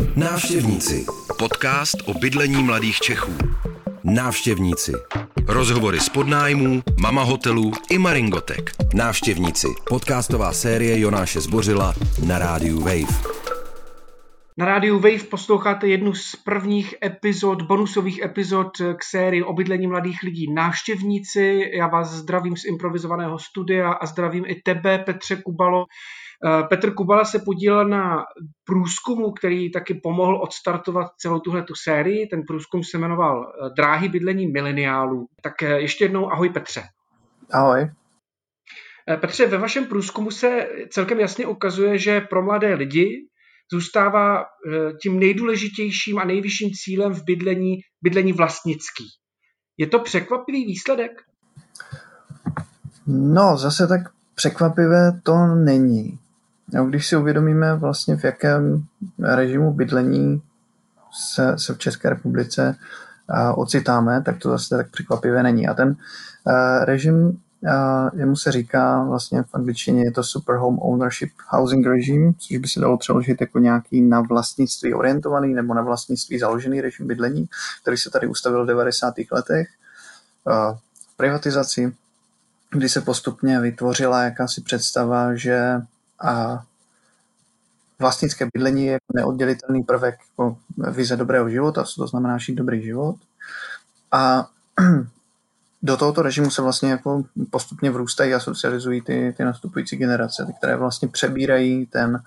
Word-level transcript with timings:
Návštěvníci. 0.00 1.06
Podcast 1.38 1.96
o 2.06 2.14
bydlení 2.14 2.62
mladých 2.62 3.00
Čechů. 3.00 3.32
Návštěvníci. 4.04 4.92
Rozhovory 5.46 6.00
z 6.00 6.08
podnájmů, 6.08 6.82
mama 7.00 7.22
hotelů 7.22 7.72
i 7.90 7.98
maringotek. 7.98 8.70
Návštěvníci. 8.94 9.66
Podcastová 9.88 10.52
série 10.52 11.00
Jonáše 11.00 11.40
Zbořila 11.40 11.94
na 12.26 12.38
rádiu 12.38 12.80
Wave. 12.80 13.40
Na 14.56 14.66
rádiu 14.66 14.98
Wave 14.98 15.24
posloucháte 15.30 15.88
jednu 15.88 16.14
z 16.14 16.36
prvních 16.44 16.94
epizod, 17.04 17.62
bonusových 17.62 18.22
epizod 18.22 18.68
k 18.96 19.04
sérii 19.04 19.42
o 19.42 19.52
bydlení 19.52 19.86
mladých 19.86 20.22
lidí 20.22 20.52
Návštěvníci. 20.52 21.70
Já 21.74 21.86
vás 21.86 22.10
zdravím 22.10 22.56
z 22.56 22.64
improvizovaného 22.64 23.38
studia 23.38 23.92
a 23.92 24.06
zdravím 24.06 24.44
i 24.46 24.54
tebe, 24.54 24.98
Petře 24.98 25.36
Kubalo. 25.36 25.84
Eh, 26.46 26.62
Petr 26.68 26.94
Kubala 26.94 27.24
se 27.24 27.38
podílel 27.38 27.88
na 27.88 28.24
průzkumu, 28.64 29.32
který 29.32 29.72
taky 29.72 29.94
pomohl 29.94 30.42
odstartovat 30.42 31.06
celou 31.18 31.40
tuhle 31.40 31.62
tu 31.62 31.74
sérii. 31.74 32.26
Ten 32.26 32.42
průzkum 32.42 32.84
se 32.84 32.98
jmenoval 32.98 33.52
eh, 33.52 33.70
Dráhy 33.76 34.08
bydlení 34.08 34.46
mileniálů. 34.46 35.26
Tak 35.42 35.62
eh, 35.62 35.80
ještě 35.80 36.04
jednou 36.04 36.32
ahoj 36.32 36.50
Petře. 36.50 36.82
Ahoj. 37.52 37.90
Petře, 39.20 39.46
ve 39.46 39.58
vašem 39.58 39.86
průzkumu 39.86 40.30
se 40.30 40.68
celkem 40.90 41.20
jasně 41.20 41.46
ukazuje, 41.46 41.98
že 41.98 42.20
pro 42.20 42.42
mladé 42.42 42.74
lidi 42.74 43.26
zůstává 43.72 44.44
tím 45.02 45.18
nejdůležitějším 45.18 46.18
a 46.18 46.24
nejvyšším 46.24 46.70
cílem 46.84 47.14
v 47.14 47.24
bydlení 47.24 47.76
bydlení 48.02 48.32
vlastnický. 48.32 49.04
Je 49.78 49.86
to 49.86 49.98
překvapivý 49.98 50.64
výsledek? 50.64 51.10
No, 53.06 53.56
zase 53.56 53.86
tak 53.86 54.00
překvapivé 54.34 55.20
to 55.22 55.36
není. 55.64 56.18
Když 56.88 57.06
si 57.06 57.16
uvědomíme 57.16 57.74
vlastně 57.74 58.16
v 58.16 58.24
jakém 58.24 58.84
režimu 59.18 59.72
bydlení 59.72 60.42
se, 61.12 61.58
se 61.58 61.74
v 61.74 61.78
České 61.78 62.10
republice 62.10 62.76
uh, 63.30 63.62
ocitáme, 63.62 64.22
tak 64.22 64.38
to 64.38 64.50
zase 64.50 64.76
tak 64.76 64.90
překvapivé 64.90 65.42
není. 65.42 65.68
A 65.68 65.74
ten 65.74 65.88
uh, 65.88 66.84
režim, 66.84 67.16
uh, 67.26 68.18
jemu 68.20 68.36
se 68.36 68.52
říká 68.52 69.04
vlastně 69.04 69.42
v 69.42 69.54
angličtině 69.54 70.04
je 70.04 70.12
to 70.12 70.22
Super 70.22 70.56
Home 70.56 70.78
Ownership 70.78 71.30
Housing 71.48 71.86
Regime, 71.86 72.32
což 72.38 72.56
by 72.56 72.68
se 72.68 72.80
dalo 72.80 72.98
přeložit 72.98 73.40
jako 73.40 73.58
nějaký 73.58 74.02
na 74.02 74.20
vlastnictví 74.20 74.94
orientovaný 74.94 75.54
nebo 75.54 75.74
na 75.74 75.82
vlastnictví 75.82 76.38
založený 76.38 76.80
režim 76.80 77.06
bydlení, 77.06 77.48
který 77.82 77.96
se 77.96 78.10
tady 78.10 78.26
ustavil 78.26 78.64
v 78.64 78.68
90. 78.68 79.14
letech. 79.32 79.68
Uh, 80.44 80.76
privatizaci, 81.16 81.92
kdy 82.70 82.88
se 82.88 83.00
postupně 83.00 83.60
vytvořila 83.60 84.22
jakási 84.22 84.60
představa, 84.60 85.34
že 85.34 85.80
a 86.22 86.62
vlastnické 88.00 88.48
bydlení 88.54 88.86
je 88.86 88.92
jako 88.92 89.12
neoddělitelný 89.14 89.82
prvek 89.82 90.18
jako 90.30 90.56
vize 90.90 91.16
dobrého 91.16 91.50
života, 91.50 91.84
co 91.84 92.00
to 92.00 92.06
znamená 92.06 92.38
žít 92.38 92.54
dobrý 92.54 92.82
život. 92.82 93.16
A 94.12 94.46
do 95.82 95.96
tohoto 95.96 96.22
režimu 96.22 96.50
se 96.50 96.62
vlastně 96.62 96.90
jako 96.90 97.24
postupně 97.50 97.90
vrůstají 97.90 98.34
a 98.34 98.40
socializují 98.40 99.00
ty, 99.00 99.34
ty 99.36 99.44
nastupující 99.44 99.96
generace, 99.96 100.46
ty, 100.46 100.52
které 100.52 100.76
vlastně 100.76 101.08
přebírají 101.08 101.86
ten, 101.86 102.22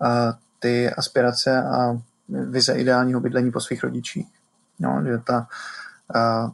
a, 0.00 0.34
ty 0.58 0.90
aspirace 0.90 1.62
a 1.62 1.98
vize 2.28 2.72
ideálního 2.72 3.20
bydlení 3.20 3.52
po 3.52 3.60
svých 3.60 3.84
rodičích. 3.84 4.26
No, 4.78 5.02
že 5.06 5.18
ta, 5.18 5.46
a, 6.14 6.50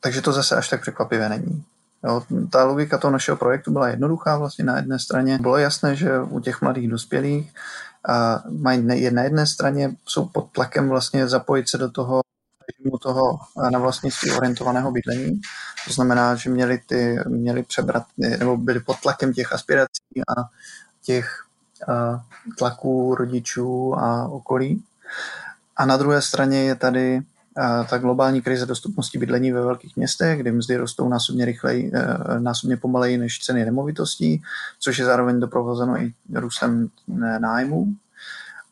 takže 0.00 0.22
to 0.22 0.32
zase 0.32 0.56
až 0.56 0.68
tak 0.68 0.80
překvapivé 0.80 1.28
není. 1.28 1.64
Jo, 2.04 2.22
ta 2.52 2.64
logika 2.64 2.98
toho 2.98 3.10
našeho 3.10 3.36
projektu 3.36 3.72
byla 3.72 3.88
jednoduchá. 3.88 4.38
Vlastně 4.38 4.64
na 4.64 4.76
jedné 4.76 4.98
straně 4.98 5.38
bylo 5.38 5.58
jasné, 5.58 5.96
že 5.96 6.20
u 6.20 6.40
těch 6.40 6.62
mladých 6.62 6.88
dospělých 6.88 7.52
mají 8.50 8.82
na 8.82 9.22
jedné 9.22 9.46
straně 9.46 9.96
jsou 10.06 10.28
pod 10.28 10.52
tlakem 10.52 10.88
vlastně 10.88 11.28
zapojit 11.28 11.68
se 11.68 11.78
do 11.78 11.90
toho 11.90 12.20
režimu 12.68 12.98
toho 12.98 13.38
na 13.72 13.78
vlastnictví 13.78 14.30
orientovaného 14.30 14.92
bydlení. 14.92 15.40
To 15.86 15.92
znamená, 15.92 16.34
že 16.34 16.50
měli, 16.50 16.78
ty, 16.86 17.16
měli 17.28 17.62
přebrat, 17.62 18.06
nebo 18.18 18.56
byli 18.56 18.80
pod 18.80 19.00
tlakem 19.00 19.32
těch 19.32 19.52
aspirací 19.52 20.20
a 20.28 20.42
těch 21.02 21.44
a, 21.88 22.24
tlaků 22.58 23.14
rodičů 23.14 23.98
a 23.98 24.28
okolí. 24.28 24.84
A 25.76 25.86
na 25.86 25.96
druhé 25.96 26.22
straně 26.22 26.62
je 26.62 26.74
tady 26.74 27.22
ta 27.90 27.98
globální 27.98 28.42
krize 28.42 28.66
dostupnosti 28.66 29.18
bydlení 29.18 29.52
ve 29.52 29.60
velkých 29.60 29.96
městech, 29.96 30.38
kdy 30.38 30.52
mzdy 30.52 30.76
rostou 30.76 31.08
násobně 31.08 31.44
rychleji, 31.44 31.92
e, 31.94 32.40
násobně 32.40 32.76
pomaleji 32.76 33.18
než 33.18 33.38
ceny 33.38 33.64
nemovitostí, 33.64 34.42
což 34.80 34.98
je 34.98 35.04
zároveň 35.04 35.40
doprovozeno 35.40 35.96
i 35.96 36.12
růstem 36.34 36.88
e, 37.08 37.38
nájmů. 37.38 37.86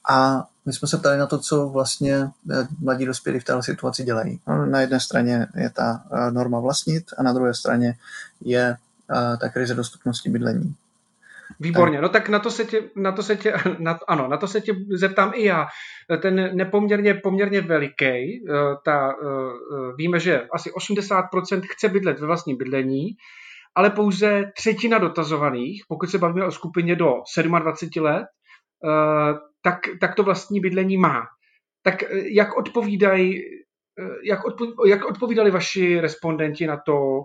A 0.09 0.47
my 0.67 0.73
jsme 0.73 0.89
se 0.89 0.99
ptali 0.99 1.19
na 1.19 1.27
to, 1.27 1.39
co 1.39 1.69
vlastně 1.69 2.15
e, 2.15 2.31
mladí 2.81 3.07
dospělí 3.07 3.41
v 3.41 3.45
této 3.45 3.63
situaci 3.63 4.05
dělají. 4.05 4.41
No, 4.49 4.67
na 4.67 4.81
jedné 4.81 5.01
straně 5.01 5.47
je 5.57 5.71
ta 5.71 6.03
norma 6.31 6.61
vlastnit 6.61 7.05
a 7.19 7.23
na 7.23 7.33
druhé 7.33 7.55
straně 7.55 7.95
je 8.41 8.77
ta 9.41 9.49
krize 9.49 9.75
dostupnosti 9.75 10.31
bydlení. 10.31 10.75
Výborně, 11.61 12.01
no 12.01 12.09
tak 12.09 12.29
na 12.29 12.39
to 12.39 12.51
se 12.51 12.65
tě, 12.65 12.91
na 12.97 13.13
to 13.13 13.23
se 13.23 13.37
tě 13.37 13.55
na, 13.79 13.99
ano, 14.09 14.29
na 14.29 14.37
to 14.37 14.49
se 14.49 14.61
tě 14.61 14.73
zeptám 14.91 15.33
i 15.35 15.45
já. 15.45 15.67
Ten 16.23 16.57
nepoměrně 16.57 17.15
poměrně 17.15 17.61
veliký, 17.61 18.05
eh, 18.05 18.53
ta, 18.85 19.11
eh, 19.11 19.27
eh, 19.27 19.93
víme, 19.97 20.21
že 20.21 20.47
asi 20.55 20.71
80% 20.73 21.63
chce 21.67 21.89
bydlet 21.89 22.21
ve 22.21 22.27
vlastním 22.27 22.57
bydlení, 22.57 23.09
ale 23.75 23.91
pouze 23.91 24.53
třetina 24.57 24.99
dotazovaných, 24.99 25.83
pokud 25.89 26.11
se 26.11 26.19
bavíme 26.19 26.47
o 26.47 26.51
skupině 26.51 26.97
do 26.97 27.15
27 27.59 28.05
let, 28.05 28.27
tak, 29.63 29.79
tak 30.01 30.15
to 30.15 30.23
vlastní 30.23 30.61
bydlení 30.61 30.97
má. 30.97 31.23
Tak 31.83 31.95
jak 32.25 32.57
odpovídají, 32.57 33.41
jak, 34.25 34.45
odpo, 34.45 34.87
jak 34.87 35.05
odpovídali 35.05 35.51
vaši 35.51 36.01
respondenti 36.01 36.67
na 36.67 36.77
to, 36.87 37.23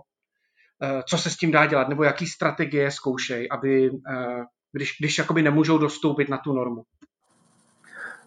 co 1.08 1.18
se 1.18 1.30
s 1.30 1.36
tím 1.36 1.52
dá 1.52 1.66
dělat, 1.66 1.88
nebo 1.88 2.04
jaký 2.04 2.26
strategie 2.26 2.90
zkoušej, 2.90 3.48
aby, 3.50 3.90
eh, 4.10 4.44
když, 4.72 4.96
když 5.00 5.18
jakoby 5.18 5.42
nemůžou 5.42 5.78
dostoupit 5.78 6.28
na 6.28 6.38
tu 6.38 6.52
normu? 6.52 6.82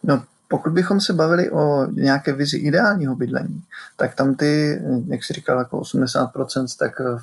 No, 0.03 0.23
pokud 0.47 0.73
bychom 0.73 1.01
se 1.01 1.13
bavili 1.13 1.51
o 1.51 1.85
nějaké 1.91 2.33
vizi 2.33 2.57
ideálního 2.57 3.15
bydlení, 3.15 3.63
tak 3.97 4.15
tam 4.15 4.35
ty, 4.35 4.81
jak 5.07 5.23
jsi 5.23 5.33
říkal, 5.33 5.59
jako 5.59 5.79
80%, 5.79 6.65
tak 6.79 7.01
eh, 7.01 7.17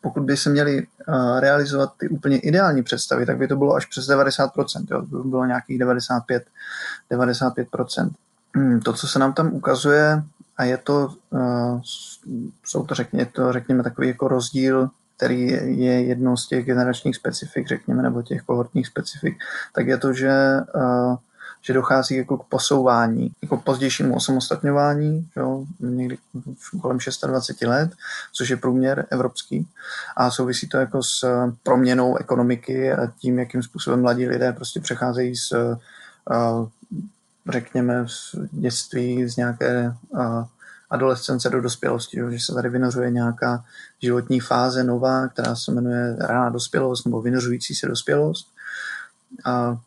pokud 0.00 0.22
by 0.22 0.36
se 0.36 0.50
měli 0.50 0.86
realizovat 1.38 1.92
ty 1.98 2.08
úplně 2.08 2.38
ideální 2.38 2.82
představy, 2.82 3.26
tak 3.26 3.38
by 3.38 3.48
to 3.48 3.56
bylo 3.56 3.74
až 3.74 3.86
přes 3.86 4.08
90%, 4.08 4.86
jo? 4.90 5.02
by 5.02 5.28
bylo 5.28 5.44
nějakých 5.44 5.78
95, 5.78 6.44
95%. 7.10 8.10
Hmm, 8.56 8.80
to, 8.80 8.92
co 8.92 9.08
se 9.08 9.18
nám 9.18 9.32
tam 9.32 9.52
ukazuje, 9.52 10.22
a 10.56 10.64
je 10.64 10.76
to, 10.76 11.14
uh, 11.30 11.80
jsou 12.64 12.84
to, 12.86 12.94
řekně, 12.94 13.26
to, 13.26 13.52
řekněme, 13.52 13.82
takový 13.82 14.08
jako 14.08 14.28
rozdíl, 14.28 14.88
který 15.16 15.42
je 15.80 16.02
jednou 16.02 16.36
z 16.36 16.48
těch 16.48 16.64
generačních 16.64 17.16
specifik, 17.16 17.68
řekněme, 17.68 18.02
nebo 18.02 18.22
těch 18.22 18.42
kohortních 18.42 18.86
specifik, 18.86 19.36
tak 19.74 19.86
je 19.86 19.98
to, 19.98 20.12
že, 20.12 20.32
uh, 20.74 21.16
že 21.62 21.72
dochází 21.72 22.16
jako 22.16 22.38
k 22.38 22.44
posouvání, 22.44 23.30
jako 23.42 23.56
pozdějšímu 23.56 24.16
osamostatňování, 24.16 25.28
jo, 25.36 25.64
někdy 25.80 26.18
kolem 26.82 26.98
26 27.26 27.62
let, 27.62 27.90
což 28.32 28.48
je 28.48 28.56
průměr 28.56 29.06
evropský. 29.10 29.68
A 30.16 30.30
souvisí 30.30 30.68
to 30.68 30.76
jako 30.76 31.02
s 31.02 31.24
proměnou 31.62 32.16
ekonomiky 32.16 32.92
a 32.92 33.06
tím, 33.06 33.38
jakým 33.38 33.62
způsobem 33.62 34.02
mladí 34.02 34.28
lidé 34.28 34.52
prostě 34.52 34.80
přecházejí 34.80 35.36
z 35.36 35.52
řekněme, 37.52 38.08
z 38.08 38.34
dětství, 38.52 39.28
z 39.28 39.36
nějaké 39.36 39.94
adolescence 40.90 41.50
do 41.50 41.60
dospělosti, 41.60 42.20
že 42.30 42.38
se 42.38 42.54
tady 42.54 42.68
vynořuje 42.68 43.10
nějaká 43.10 43.64
životní 44.02 44.40
fáze 44.40 44.84
nová, 44.84 45.28
která 45.28 45.56
se 45.56 45.72
jmenuje 45.72 46.16
rána 46.20 46.50
dospělost 46.50 47.06
nebo 47.06 47.22
vynořující 47.22 47.74
se 47.74 47.86
dospělost. 47.86 48.48
A 49.44 49.80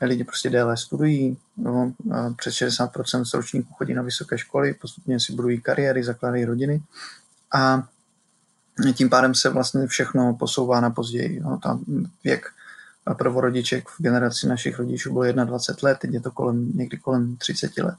lidi 0.00 0.24
prostě 0.24 0.50
déle 0.50 0.76
studují, 0.76 1.36
no, 1.56 1.92
přes 2.36 2.54
60% 2.54 3.24
z 3.24 3.34
ročníků 3.34 3.74
chodí 3.74 3.94
na 3.94 4.02
vysoké 4.02 4.38
školy, 4.38 4.74
postupně 4.74 5.20
si 5.20 5.32
budují 5.32 5.60
kariéry, 5.60 6.04
zakládají 6.04 6.44
rodiny 6.44 6.82
a 7.54 7.88
tím 8.94 9.10
pádem 9.10 9.34
se 9.34 9.48
vlastně 9.48 9.86
všechno 9.86 10.34
posouvá 10.34 10.80
na 10.80 10.90
později. 10.90 11.40
No, 11.40 11.58
tam 11.62 11.84
věk 12.24 12.46
prvorodiček 13.18 13.88
v 13.88 14.02
generaci 14.02 14.46
našich 14.46 14.78
rodičů 14.78 15.12
bylo 15.12 15.32
21 15.32 15.88
let, 15.88 15.98
teď 15.98 16.12
je 16.12 16.20
to 16.20 16.30
kolem, 16.30 16.72
někdy 16.74 16.98
kolem 16.98 17.36
30 17.36 17.82
let. 17.82 17.96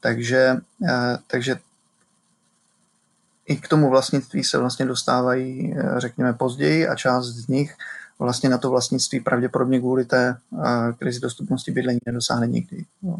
Takže, 0.00 0.56
eh, 0.88 1.18
takže 1.26 1.56
i 3.46 3.56
k 3.56 3.68
tomu 3.68 3.90
vlastnictví 3.90 4.44
se 4.44 4.58
vlastně 4.58 4.86
dostávají, 4.86 5.74
eh, 5.76 6.00
řekněme, 6.00 6.32
později 6.32 6.88
a 6.88 6.94
část 6.94 7.26
z 7.26 7.48
nich 7.48 7.74
vlastně 8.18 8.48
na 8.48 8.58
to 8.58 8.70
vlastnictví 8.70 9.20
pravděpodobně 9.20 9.78
kvůli 9.78 10.04
té 10.04 10.36
eh, 10.64 10.92
krizi 10.98 11.20
dostupnosti 11.20 11.70
bydlení 11.70 11.98
nedosáhne 12.06 12.46
nikdy. 12.46 12.84
No. 13.02 13.16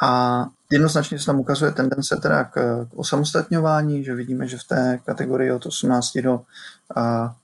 A 0.00 0.46
jednoznačně 0.70 1.18
se 1.18 1.26
tam 1.26 1.40
ukazuje 1.40 1.72
tendence 1.72 2.16
teda 2.22 2.44
k, 2.44 2.50
k 2.84 2.98
osamostatňování, 2.98 4.04
že 4.04 4.14
vidíme, 4.14 4.48
že 4.48 4.58
v 4.58 4.64
té 4.64 4.98
kategorii 5.04 5.52
od 5.52 5.66
18 5.66 6.18
do 6.18 6.40
a, 6.94 7.02
a, 7.02 7.34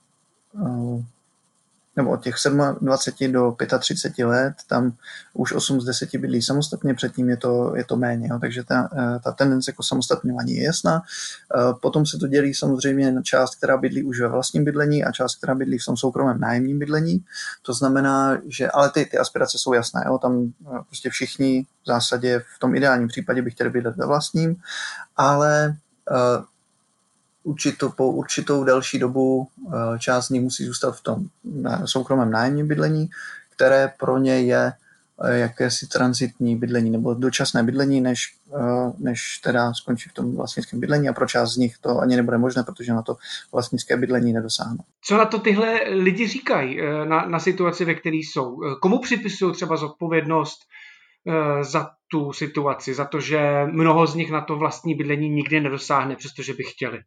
nebo 1.96 2.10
od 2.10 2.22
těch 2.22 2.34
27 2.80 3.32
do 3.32 3.56
35 3.78 4.26
let, 4.26 4.54
tam 4.66 4.92
už 5.32 5.52
8 5.52 5.80
z 5.80 5.84
10 5.84 6.16
bydlí 6.16 6.42
samostatně, 6.42 6.94
předtím 6.94 7.28
je 7.28 7.36
to, 7.36 7.76
je 7.76 7.84
to 7.84 7.96
méně, 7.96 8.28
jo, 8.30 8.38
takže 8.40 8.64
ta, 8.64 8.88
eh, 8.98 9.18
ta 9.24 9.32
tendence 9.32 9.70
jako 9.70 9.82
samostatňování 9.82 10.54
je 10.54 10.64
jasná. 10.64 11.02
Eh, 11.02 11.74
potom 11.82 12.06
se 12.06 12.18
to 12.18 12.26
dělí 12.26 12.54
samozřejmě 12.54 13.12
na 13.12 13.22
část, 13.22 13.56
která 13.56 13.76
bydlí 13.76 14.02
už 14.02 14.20
ve 14.20 14.28
vlastním 14.28 14.64
bydlení 14.64 15.04
a 15.04 15.12
část, 15.12 15.36
která 15.36 15.54
bydlí 15.54 15.78
v 15.78 15.84
tom 15.84 15.96
soukromém 15.96 16.40
nájemním 16.40 16.78
bydlení. 16.78 17.24
To 17.62 17.74
znamená, 17.74 18.38
že, 18.46 18.70
ale 18.70 18.90
ty, 18.90 19.04
ty 19.04 19.18
aspirace 19.18 19.58
jsou 19.58 19.72
jasné, 19.72 20.04
jo, 20.06 20.18
tam 20.18 20.52
prostě 20.86 21.10
všichni 21.10 21.66
v 21.82 21.86
zásadě 21.86 22.42
v 22.56 22.58
tom 22.58 22.74
ideálním 22.74 23.08
případě 23.08 23.42
by 23.42 23.50
chtěli 23.50 23.70
bydlet 23.70 23.96
ve 23.96 24.06
vlastním, 24.06 24.56
ale 25.16 25.76
určitou, 27.44 27.88
po 27.88 28.10
určitou 28.10 28.64
delší 28.64 28.98
dobu 28.98 29.48
eh, 29.68 29.98
část 29.98 30.26
z 30.26 30.30
nich 30.30 30.42
musí 30.42 30.64
zůstat 30.64 30.96
v 30.96 31.02
tom 31.02 31.26
soukromém 31.84 32.30
nájemním 32.30 32.68
bydlení, 32.68 33.08
které 33.56 33.92
pro 33.98 34.18
ně 34.18 34.40
je 34.40 34.72
eh, 35.24 35.38
jakési 35.38 35.86
transitní 35.88 36.56
bydlení 36.56 36.90
nebo 36.90 37.14
dočasné 37.14 37.62
bydlení, 37.62 38.00
než, 38.00 38.34
eh, 38.54 38.92
než 38.98 39.38
teda 39.38 39.74
skončí 39.74 40.08
v 40.10 40.12
tom 40.12 40.36
vlastnickém 40.36 40.80
bydlení 40.80 41.08
a 41.08 41.12
pro 41.12 41.26
část 41.26 41.52
z 41.52 41.56
nich 41.56 41.78
to 41.78 41.98
ani 41.98 42.16
nebude 42.16 42.38
možné, 42.38 42.62
protože 42.62 42.92
na 42.92 43.02
to 43.02 43.16
vlastnické 43.52 43.96
bydlení 43.96 44.32
nedosáhnou. 44.32 44.84
Co 45.02 45.16
na 45.16 45.24
to 45.24 45.38
tyhle 45.38 45.80
lidi 45.88 46.28
říkají 46.28 46.78
na, 47.04 47.26
na 47.26 47.38
situaci, 47.38 47.84
ve 47.84 47.94
které 47.94 48.16
jsou? 48.16 48.60
Komu 48.80 48.98
připisují 48.98 49.54
třeba 49.54 49.76
zodpovědnost 49.76 50.58
za 51.62 51.90
tu 52.08 52.32
situaci, 52.32 52.94
za 52.94 53.04
to, 53.04 53.20
že 53.20 53.66
mnoho 53.66 54.06
z 54.06 54.14
nich 54.14 54.30
na 54.30 54.40
to 54.40 54.56
vlastní 54.56 54.94
bydlení 54.94 55.28
nikdy 55.28 55.60
nedosáhne, 55.60 56.16
přestože 56.16 56.54
by 56.54 56.62
chtěli? 56.64 57.00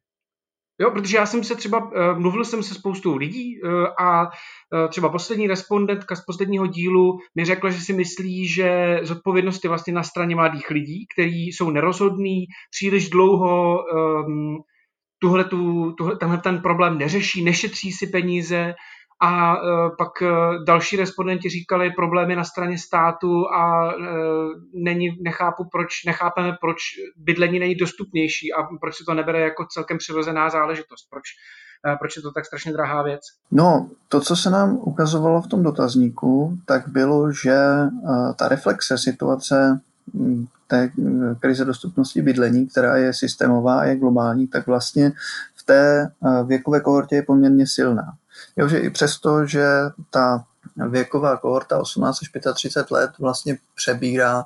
Jo, 0.79 0.91
protože 0.91 1.17
já 1.17 1.25
jsem 1.25 1.43
se 1.43 1.55
třeba, 1.55 1.85
uh, 1.85 2.19
mluvil 2.19 2.45
jsem 2.45 2.63
se 2.63 2.73
spoustou 2.73 3.15
lidí 3.15 3.61
uh, 3.61 3.69
a 3.99 4.23
uh, 4.23 4.29
třeba 4.89 5.09
poslední 5.09 5.47
respondentka 5.47 6.15
z 6.15 6.25
posledního 6.25 6.67
dílu 6.67 7.19
mi 7.35 7.45
řekla, 7.45 7.69
že 7.69 7.81
si 7.81 7.93
myslí, 7.93 8.47
že 8.47 8.99
zodpovědnost 9.03 9.63
je 9.63 9.67
vlastně 9.67 9.93
na 9.93 10.03
straně 10.03 10.35
mladých 10.35 10.69
lidí, 10.69 11.05
kteří 11.13 11.47
jsou 11.47 11.69
nerozhodní, 11.69 12.45
příliš 12.71 13.09
dlouho 13.09 13.83
um, 13.93 14.57
tuhle, 15.19 15.43
tu, 15.43 15.91
tuhle, 15.91 16.15
tenhle 16.15 16.37
ten 16.37 16.61
problém 16.61 16.97
neřeší, 16.97 17.43
nešetří 17.43 17.91
si 17.91 18.07
peníze 18.07 18.73
a 19.19 19.55
e, 19.55 19.59
pak 19.97 20.21
e, 20.21 20.27
další 20.65 20.95
respondenti 20.95 21.49
říkali 21.49 21.91
problémy 21.91 22.35
na 22.35 22.43
straně 22.43 22.77
státu 22.77 23.49
a 23.49 23.91
e, 23.91 23.95
není, 24.73 25.17
nechápu, 25.21 25.63
proč, 25.71 26.03
nechápeme, 26.05 26.57
proč 26.61 26.77
bydlení 27.17 27.59
není 27.59 27.75
dostupnější 27.75 28.53
a 28.53 28.63
proč 28.81 28.95
se 28.95 29.03
to 29.07 29.13
nebere 29.13 29.39
jako 29.39 29.65
celkem 29.65 29.97
přirozená 29.97 30.49
záležitost. 30.49 31.07
Proč, 31.09 31.23
proč 31.99 32.15
je 32.15 32.21
to 32.21 32.31
tak 32.31 32.45
strašně 32.45 32.73
drahá 32.73 33.03
věc? 33.03 33.21
No, 33.51 33.89
to, 34.09 34.21
co 34.21 34.35
se 34.35 34.49
nám 34.49 34.77
ukazovalo 34.81 35.41
v 35.41 35.47
tom 35.47 35.63
dotazníku, 35.63 36.57
tak 36.65 36.87
bylo, 36.87 37.31
že 37.31 37.57
ta 38.35 38.47
reflexe 38.47 38.97
situace 38.97 39.81
té 40.67 40.91
krize 41.39 41.65
dostupnosti 41.65 42.21
bydlení, 42.21 42.67
která 42.67 42.97
je 42.97 43.13
systémová 43.13 43.79
a 43.79 43.83
je 43.83 43.95
globální, 43.95 44.47
tak 44.47 44.67
vlastně 44.67 45.11
v 45.55 45.63
té 45.63 46.11
věkové 46.45 46.79
kohortě 46.79 47.15
je 47.15 47.23
poměrně 47.23 47.67
silná. 47.67 48.13
Jo, 48.57 48.67
že 48.67 48.77
i 48.77 48.89
přesto, 48.89 49.45
že 49.45 49.65
ta 50.09 50.45
věková 50.89 51.37
kohorta 51.37 51.79
18 51.79 52.19
až 52.21 52.31
35 52.53 52.91
let 52.91 53.11
vlastně 53.19 53.57
přebírá 53.75 54.45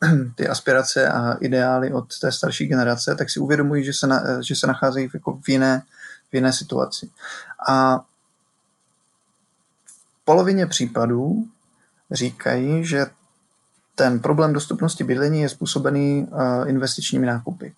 ty 0.34 0.48
aspirace 0.48 1.08
a 1.08 1.32
ideály 1.32 1.92
od 1.92 2.18
té 2.18 2.32
starší 2.32 2.66
generace, 2.66 3.14
tak 3.14 3.30
si 3.30 3.40
uvědomují, 3.40 3.84
že 3.84 3.92
se, 3.92 4.06
na, 4.06 4.42
že 4.42 4.56
se 4.56 4.66
nacházejí 4.66 5.08
v, 5.08 5.14
jako 5.14 5.40
v, 5.44 5.48
jiné, 5.48 5.82
v 6.30 6.34
jiné 6.34 6.52
situaci. 6.52 7.10
A 7.68 7.98
v 7.98 8.04
polovině 10.24 10.66
případů 10.66 11.44
říkají, 12.10 12.86
že 12.86 13.06
ten 13.94 14.20
problém 14.20 14.52
dostupnosti 14.52 15.04
bydlení 15.04 15.40
je 15.40 15.48
způsobený 15.48 16.28
uh, 16.30 16.68
investičními 16.68 17.26
nákupy 17.26 17.74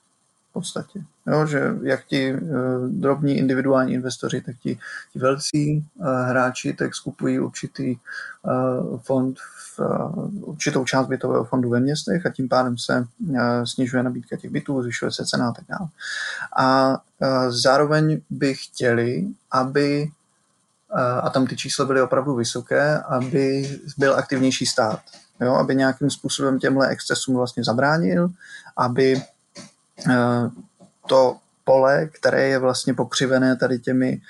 v 0.52 0.60
podstatě. 0.60 1.04
Jo, 1.26 1.46
že 1.46 1.74
jak 1.82 2.04
ti 2.04 2.34
uh, 2.34 2.40
drobní 2.88 3.38
individuální 3.38 3.92
investoři, 3.92 4.40
tak 4.40 4.56
ti, 4.62 4.78
ti 5.12 5.18
velcí 5.18 5.84
uh, 5.94 6.06
hráči 6.06 6.72
tak 6.72 6.94
skupují 6.94 7.40
určitý 7.40 7.96
uh, 8.42 9.00
fond 9.00 9.38
v 9.76 9.80
určitou 10.40 10.84
část 10.84 11.06
bytového 11.06 11.44
fondu 11.44 11.68
ve 11.68 11.80
městech 11.80 12.26
a 12.26 12.30
tím 12.30 12.48
pádem 12.48 12.78
se 12.78 13.06
snižuje 13.64 14.02
nabídka 14.02 14.36
těch 14.36 14.50
bytů, 14.50 14.82
zvyšuje 14.82 15.10
se 15.10 15.26
cena 15.26 15.48
a 15.48 15.52
tak 15.52 15.64
dále. 15.68 15.88
A 16.56 16.98
zároveň 17.48 18.20
by 18.30 18.54
chtěli, 18.54 19.26
aby 19.50 20.10
a 21.22 21.30
tam 21.30 21.46
ty 21.46 21.56
čísla 21.56 21.84
byly 21.84 22.02
opravdu 22.02 22.34
vysoké, 22.34 22.98
aby 22.98 23.78
byl 23.98 24.14
aktivnější 24.14 24.66
stát, 24.66 25.00
jo, 25.40 25.54
aby 25.54 25.76
nějakým 25.76 26.10
způsobem 26.10 26.58
těmhle 26.58 26.88
excesům 26.88 27.36
vlastně 27.36 27.64
zabránil, 27.64 28.28
aby 28.76 29.16
Eh, 29.16 29.31
to 31.06 31.36
pole, 31.64 32.06
které 32.06 32.48
je 32.48 32.58
vlastně 32.58 32.94
pokřivené 32.94 33.56
tady 33.56 33.78
těmi, 33.78 34.20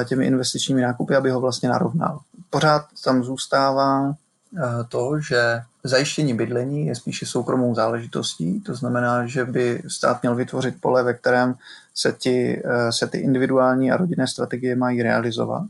eh, 0.00 0.04
těmi 0.04 0.26
investičními 0.26 0.82
nákupy, 0.82 1.16
aby 1.16 1.30
ho 1.30 1.40
vlastně 1.40 1.68
narovnal. 1.68 2.20
Pořád 2.50 2.86
tam 3.04 3.24
zůstává 3.24 4.14
eh, 4.56 4.60
to, 4.88 5.20
že 5.20 5.60
zajištění 5.84 6.34
bydlení 6.34 6.86
je 6.86 6.94
spíše 6.94 7.26
soukromou 7.26 7.74
záležitostí, 7.74 8.60
to 8.60 8.74
znamená, 8.74 9.26
že 9.26 9.44
by 9.44 9.82
stát 9.88 10.22
měl 10.22 10.34
vytvořit 10.34 10.80
pole, 10.80 11.02
ve 11.02 11.14
kterém 11.14 11.54
se, 11.94 12.12
ti, 12.12 12.62
se 12.90 13.06
ty 13.06 13.18
individuální 13.18 13.92
a 13.92 13.96
rodinné 13.96 14.26
strategie 14.26 14.76
mají 14.76 15.02
realizovat 15.02 15.62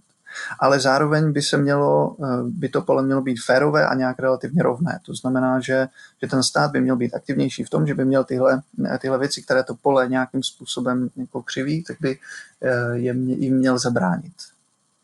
ale 0.61 0.81
zároveň 0.81 1.33
by 1.33 1.43
se 1.43 1.57
mělo, 1.57 2.17
eh, 2.25 2.27
by 2.43 2.69
to 2.69 2.83
pole 2.83 3.03
mělo 3.03 3.23
být 3.23 3.43
férové 3.47 3.87
a 3.87 3.95
nějak 3.95 4.19
relativně 4.19 4.63
rovné. 4.63 5.01
To 5.07 5.15
znamená, 5.15 5.61
že, 5.61 5.89
že 6.23 6.29
ten 6.29 6.43
stát 6.43 6.71
by 6.71 6.81
měl 6.81 6.97
být 6.97 7.15
aktivnější 7.15 7.65
v 7.65 7.71
tom, 7.71 7.87
že 7.87 7.95
by 7.95 8.05
měl 8.05 8.25
tyhle, 8.25 8.63
tyhle 8.99 9.19
věci, 9.19 9.43
které 9.43 9.65
to 9.65 9.75
pole 9.75 10.09
nějakým 10.09 10.43
způsobem 10.43 11.09
jako 11.17 11.43
křiví, 11.43 11.85
tak 11.85 11.97
by 12.01 12.19
eh, 12.63 12.99
jim 12.99 13.57
měl 13.57 13.79
zabránit 13.79 14.35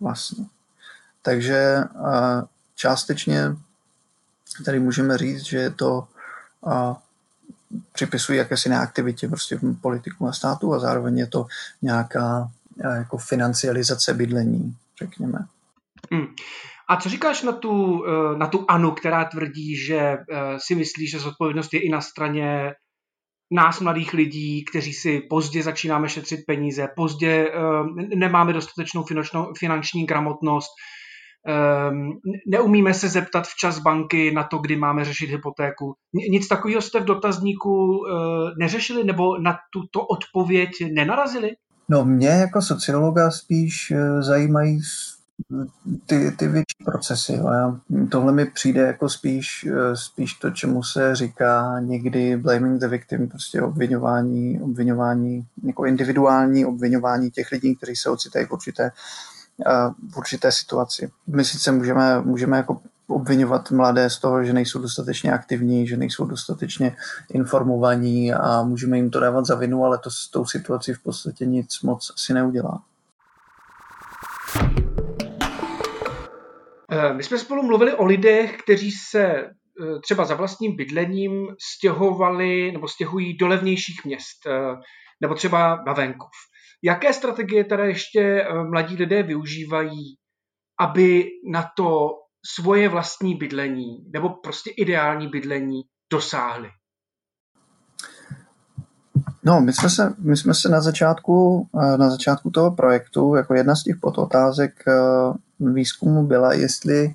vlastně. 0.00 0.44
Takže 1.22 1.56
eh, 1.56 2.42
částečně 2.75 3.56
tady 4.64 4.81
můžeme 4.81 5.19
říct, 5.19 5.44
že 5.44 5.58
je 5.58 5.70
to 5.70 6.08
připisují 7.92 8.38
jakési 8.38 8.69
neaktivitě 8.69 9.28
prostě 9.28 9.58
politiku 9.81 10.28
a 10.28 10.32
státu 10.32 10.75
a 10.75 10.78
zároveň 10.78 11.19
je 11.19 11.26
to 11.26 11.46
nějaká 11.82 12.50
jako 12.94 13.19
financializace 13.19 14.14
bydlení 14.14 14.76
řekněme. 15.02 15.38
Hmm. 16.12 16.26
A 16.88 16.96
co 16.96 17.08
říkáš 17.08 17.43
na 17.43 17.52
tu, 17.52 18.05
eh, 18.06 18.38
na 18.38 18.46
tu 18.46 18.64
Anu, 18.69 18.91
která 18.91 19.25
tvrdí, 19.25 19.76
že 19.76 19.96
eh, 19.96 20.19
si 20.58 20.75
myslí, 20.75 21.08
že 21.08 21.19
zodpovědnost 21.19 21.75
je 21.75 21.81
i 21.81 21.88
na 21.88 22.00
straně 22.00 22.72
nás, 23.53 23.81
mladých 23.81 24.13
lidí, 24.13 24.65
kteří 24.65 24.93
si 24.93 25.20
pozdě 25.20 25.63
začínáme 25.63 26.08
šetřit 26.08 26.41
peníze, 26.46 26.89
pozdě 26.96 27.48
eh, 27.48 28.17
nemáme 28.17 28.53
dostatečnou 28.53 29.05
finanční 29.58 30.06
gramotnost, 30.06 30.70
neumíme 32.46 32.94
se 32.94 33.08
zeptat 33.08 33.46
včas 33.46 33.79
banky 33.79 34.31
na 34.31 34.44
to, 34.44 34.58
kdy 34.58 34.77
máme 34.77 35.05
řešit 35.05 35.31
hypotéku. 35.31 35.94
Nic 36.31 36.48
takového 36.48 36.82
jste 36.82 37.01
v 37.01 37.05
dotazníku 37.05 38.05
neřešili 38.58 39.05
nebo 39.05 39.39
na 39.39 39.58
tuto 39.72 40.06
odpověď 40.06 40.70
nenarazili? 40.93 41.51
No 41.88 42.05
mě 42.05 42.29
jako 42.29 42.62
sociologa 42.62 43.31
spíš 43.31 43.91
eh, 43.91 44.22
zajímají 44.22 44.81
ty, 46.06 46.31
ty 46.31 46.48
větší 46.48 46.84
procesy. 46.84 47.32
Já, 47.32 47.81
tohle 48.10 48.32
mi 48.32 48.46
přijde 48.46 48.81
jako 48.81 49.08
spíš, 49.08 49.67
eh, 49.70 49.96
spíš 49.96 50.34
to, 50.34 50.50
čemu 50.50 50.82
se 50.82 51.17
říká 51.17 51.81
někdy 51.81 52.36
blaming 52.36 52.81
the 52.81 52.86
victim, 52.86 53.29
prostě 53.29 53.62
obvinování, 53.62 54.60
obvinování, 54.60 55.46
jako 55.67 55.84
individuální 55.84 56.64
obvinování 56.64 57.31
těch 57.31 57.53
lidí, 57.53 57.76
kteří 57.76 57.96
se 57.96 58.10
ocitají 58.10 58.46
v 58.46 58.50
určité, 58.50 58.91
eh, 59.67 59.91
v 60.12 60.17
určité 60.17 60.53
situaci. 60.53 61.10
My 61.26 61.44
sice 61.44 61.72
můžeme, 61.72 62.20
můžeme 62.20 62.56
jako 62.56 62.81
obvinovat 63.06 63.70
mladé 63.70 64.11
z 64.11 64.19
toho, 64.19 64.44
že 64.44 64.53
nejsou 64.53 64.79
dostatečně 64.79 65.32
aktivní, 65.32 65.87
že 65.87 65.96
nejsou 65.96 66.27
dostatečně 66.27 66.96
informovaní 67.31 68.32
a 68.32 68.63
můžeme 68.63 68.96
jim 68.96 69.11
to 69.11 69.20
dávat 69.20 69.46
za 69.46 69.55
vinu, 69.55 69.84
ale 69.84 69.99
to 69.99 70.11
s 70.11 70.31
tou 70.31 70.46
situací 70.46 70.93
v 70.93 71.03
podstatě 71.03 71.46
nic 71.46 71.82
moc 71.82 72.13
si 72.17 72.34
neudělá. 72.34 72.82
Eh, 76.91 77.15
my 77.15 77.23
jsme 77.23 77.39
spolu 77.39 77.63
mluvili 77.63 77.94
o 77.94 78.05
lidech, 78.05 78.56
kteří 78.63 78.91
se 78.91 79.25
eh, 79.27 79.51
třeba 80.03 80.25
za 80.25 80.34
vlastním 80.34 80.77
bydlením 80.77 81.49
stěhovali 81.77 82.73
nebo 82.73 82.89
stěhují 82.89 83.37
do 83.37 83.46
levnějších 83.46 84.05
měst 84.05 84.46
eh, 84.46 84.77
nebo 85.20 85.34
třeba 85.34 85.82
na 85.87 85.93
venkov. 85.93 86.31
Jaké 86.82 87.13
strategie 87.13 87.65
teda 87.65 87.84
ještě 87.84 88.46
mladí 88.70 88.96
lidé 88.96 89.23
využívají, 89.23 90.17
aby 90.81 91.27
na 91.53 91.70
to 91.77 92.11
svoje 92.46 92.89
vlastní 92.89 93.34
bydlení 93.34 94.10
nebo 94.13 94.29
prostě 94.29 94.70
ideální 94.70 95.29
bydlení 95.29 95.82
dosáhli? 96.13 96.69
No, 99.44 99.60
my 99.60 99.72
jsme 99.72 99.91
se, 99.91 100.15
my 100.19 100.36
jsme 100.36 100.55
se 100.55 100.69
na 100.69 100.81
začátku, 100.81 101.69
eh, 101.82 101.98
na 101.98 102.10
začátku 102.10 102.51
toho 102.51 102.70
projektu, 102.70 103.34
jako 103.34 103.55
jedna 103.55 103.77
z 103.77 103.82
těch 103.82 103.96
podotázek, 103.96 104.84
eh, 104.89 104.93
výzkumu 105.60 106.27
byla, 106.27 106.53
jestli 106.53 107.15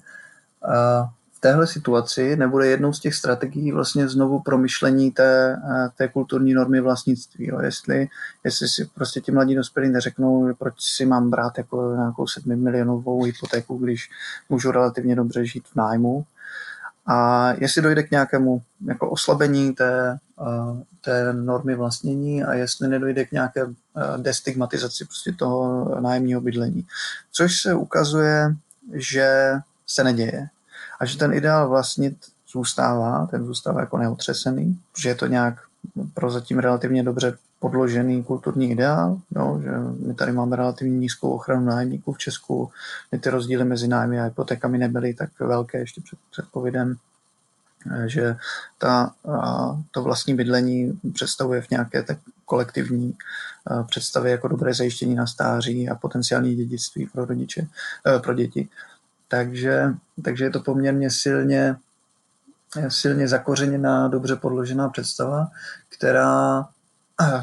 v 0.61 1.18
téhle 1.39 1.67
situaci 1.67 2.35
nebude 2.35 2.67
jednou 2.67 2.93
z 2.93 2.99
těch 2.99 3.15
strategií 3.15 3.71
vlastně 3.71 4.09
znovu 4.09 4.39
promyšlení 4.39 5.11
té, 5.11 5.57
té 5.97 6.07
kulturní 6.07 6.53
normy 6.53 6.81
vlastnictví. 6.81 7.47
Jo. 7.47 7.59
Jestli, 7.59 8.07
jestli 8.43 8.67
si 8.67 8.89
prostě 8.95 9.21
ti 9.21 9.31
mladí 9.31 9.55
dospělí 9.55 9.89
neřeknou, 9.89 10.53
proč 10.53 10.73
si 10.79 11.05
mám 11.05 11.29
brát 11.29 11.57
jako 11.57 11.95
nějakou 11.95 12.27
7 12.27 12.63
milionovou 12.63 13.23
hypotéku, 13.23 13.77
když 13.77 14.09
můžu 14.49 14.71
relativně 14.71 15.15
dobře 15.15 15.45
žít 15.45 15.63
v 15.67 15.75
nájmu, 15.75 16.25
a 17.11 17.49
jestli 17.57 17.81
dojde 17.81 18.03
k 18.03 18.11
nějakému 18.11 18.61
jako 18.85 19.09
oslabení 19.09 19.73
té, 19.73 20.17
té 21.01 21.33
normy 21.33 21.75
vlastnění 21.75 22.43
a 22.43 22.53
jestli 22.53 22.87
nedojde 22.87 23.25
k 23.25 23.31
nějaké 23.31 23.65
destigmatizaci 24.17 25.05
prostě 25.05 25.33
toho 25.33 25.85
nájemního 26.01 26.41
bydlení. 26.41 26.85
Což 27.31 27.61
se 27.61 27.73
ukazuje, 27.73 28.55
že 28.93 29.53
se 29.87 30.03
neděje. 30.03 30.49
A 30.99 31.05
že 31.05 31.17
ten 31.17 31.33
ideál 31.33 31.69
vlastnit 31.69 32.17
zůstává, 32.51 33.27
ten 33.31 33.45
zůstává 33.45 33.79
jako 33.79 33.97
neotřesený, 33.97 34.79
že 34.97 35.09
je 35.09 35.15
to 35.15 35.27
nějak 35.27 35.55
prozatím 36.13 36.59
relativně 36.59 37.03
dobře 37.03 37.37
podložený 37.59 38.23
kulturní 38.23 38.71
ideál, 38.71 39.19
jo, 39.35 39.59
že 39.63 39.71
my 40.07 40.13
tady 40.13 40.31
máme 40.31 40.55
relativně 40.55 40.97
nízkou 40.97 41.29
ochranu 41.29 41.65
nájemníků 41.65 42.13
v 42.13 42.17
Česku, 42.17 42.71
my 43.11 43.19
ty 43.19 43.29
rozdíly 43.29 43.65
mezi 43.65 43.87
nájmy 43.87 44.19
a 44.19 44.23
hypotékami 44.23 44.77
nebyly 44.77 45.13
tak 45.13 45.29
velké 45.39 45.77
ještě 45.79 46.01
před, 46.01 46.19
před 46.31 46.45
covidem, 46.53 46.95
že 48.05 48.35
ta, 48.77 49.13
to 49.91 50.03
vlastní 50.03 50.35
bydlení 50.35 50.99
představuje 51.13 51.61
v 51.61 51.69
nějaké 51.69 52.03
tak 52.03 52.17
kolektivní 52.45 53.15
představě 53.87 54.31
jako 54.31 54.47
dobré 54.47 54.73
zajištění 54.73 55.15
na 55.15 55.27
stáří 55.27 55.89
a 55.89 55.95
potenciální 55.95 56.55
dědictví 56.55 57.07
pro 57.13 57.25
rodiče, 57.25 57.67
e, 58.07 58.19
pro 58.19 58.33
děti. 58.33 58.69
Takže, 59.29 59.93
takže 60.23 60.43
je 60.43 60.49
to 60.49 60.59
poměrně 60.59 61.11
silně, 61.11 61.75
silně 62.87 63.27
zakořeněná, 63.27 64.07
dobře 64.07 64.35
podložená 64.35 64.89
představa, 64.89 65.47
která 65.89 66.65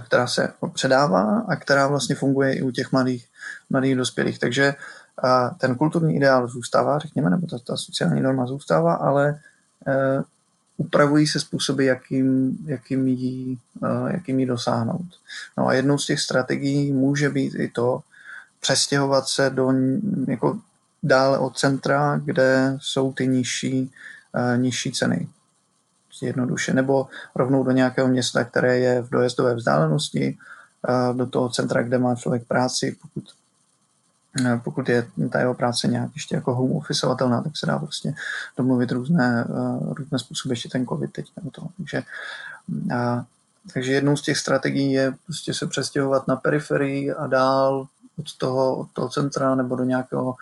která 0.06 0.26
se 0.26 0.52
předává 0.72 1.44
a 1.48 1.56
která 1.56 1.86
vlastně 1.86 2.14
funguje 2.14 2.54
i 2.54 2.62
u 2.62 2.70
těch 2.70 2.92
mladých, 2.92 3.26
mladých 3.70 3.96
dospělých. 3.96 4.38
Takže 4.38 4.74
ten 5.58 5.74
kulturní 5.74 6.16
ideál 6.16 6.48
zůstává, 6.48 6.98
řekněme, 6.98 7.30
nebo 7.30 7.46
ta, 7.46 7.58
ta 7.58 7.76
sociální 7.76 8.20
norma 8.20 8.46
zůstává, 8.46 8.94
ale 8.94 9.40
uh, 9.86 10.24
upravují 10.76 11.26
se 11.26 11.40
způsoby, 11.40 11.86
jakým, 11.86 12.58
jakým, 12.64 13.08
jí, 13.08 13.58
uh, 13.80 14.10
jakým 14.10 14.40
jí 14.40 14.46
dosáhnout. 14.46 15.06
No 15.58 15.68
a 15.68 15.74
jednou 15.74 15.98
z 15.98 16.06
těch 16.06 16.20
strategií 16.20 16.92
může 16.92 17.30
být 17.30 17.54
i 17.54 17.68
to 17.68 18.00
přestěhovat 18.60 19.28
se 19.28 19.50
do 19.50 19.72
jako 20.28 20.58
dále 21.06 21.38
od 21.38 21.58
centra, 21.58 22.20
kde 22.24 22.76
jsou 22.80 23.12
ty 23.12 23.26
nižší, 23.26 23.92
uh, 24.32 24.60
nižší 24.60 24.92
ceny. 24.92 25.28
Jednoduše, 26.22 26.74
nebo 26.74 27.08
rovnou 27.34 27.64
do 27.64 27.70
nějakého 27.70 28.08
města, 28.08 28.44
které 28.44 28.78
je 28.78 29.02
v 29.02 29.10
dojezdové 29.10 29.54
vzdálenosti, 29.54 30.38
do 31.12 31.26
toho 31.26 31.48
centra, 31.48 31.82
kde 31.82 31.98
má 31.98 32.14
člověk 32.14 32.46
práci, 32.46 32.96
pokud, 33.02 33.24
pokud 34.64 34.88
je 34.88 35.06
ta 35.30 35.40
jeho 35.40 35.54
práce 35.54 35.88
nějak 35.88 36.10
ještě 36.14 36.34
jako 36.34 36.54
home 36.54 36.72
officeovatelná, 36.72 37.42
tak 37.42 37.56
se 37.56 37.66
dá 37.66 37.78
prostě 37.78 38.14
domluvit 38.56 38.92
různé, 38.92 39.44
různé 39.80 40.18
způsoby, 40.18 40.52
ještě 40.52 40.68
ten 40.68 40.86
covid 40.86 41.12
teď 41.12 41.26
nebo 41.36 41.50
to. 41.50 41.62
Takže, 41.76 42.02
a, 42.94 43.24
takže 43.74 43.92
jednou 43.92 44.16
z 44.16 44.22
těch 44.22 44.38
strategií 44.38 44.92
je 44.92 45.14
prostě 45.24 45.54
se 45.54 45.66
přestěhovat 45.66 46.28
na 46.28 46.36
periferii 46.36 47.12
a 47.12 47.26
dál 47.26 47.86
od 48.18 48.36
toho, 48.38 48.76
od 48.76 48.88
toho 48.92 49.08
centra 49.08 49.54
nebo 49.54 49.76
do 49.76 49.84
nějakého 49.84 50.34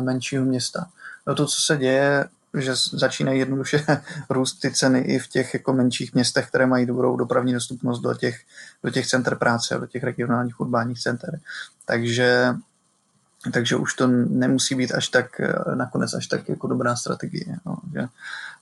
menšího 0.00 0.44
města. 0.44 0.86
No 1.26 1.34
to, 1.34 1.46
co 1.46 1.62
se 1.62 1.76
děje 1.76 2.24
že 2.56 2.72
začínají 2.74 3.38
jednoduše 3.38 3.84
růst 4.30 4.60
ty 4.60 4.70
ceny 4.70 4.98
i 4.98 5.18
v 5.18 5.28
těch 5.28 5.54
jako 5.54 5.72
menších 5.72 6.14
městech, 6.14 6.48
které 6.48 6.66
mají 6.66 6.86
dobrou 6.86 7.16
dopravní 7.16 7.52
dostupnost 7.52 8.00
do 8.00 8.14
těch, 8.14 8.40
do 8.84 8.90
těch 8.90 9.06
center 9.06 9.36
práce 9.36 9.74
a 9.74 9.78
do 9.78 9.86
těch 9.86 10.04
regionálních 10.04 10.60
urbánních 10.60 11.00
center. 11.00 11.40
Takže, 11.84 12.54
takže 13.52 13.76
už 13.76 13.94
to 13.94 14.06
nemusí 14.06 14.74
být 14.74 14.92
až 14.92 15.08
tak, 15.08 15.40
nakonec 15.74 16.14
až 16.14 16.26
tak 16.26 16.48
jako 16.48 16.66
dobrá 16.66 16.96
strategie, 16.96 17.56
no, 17.66 17.76
že, 17.94 18.06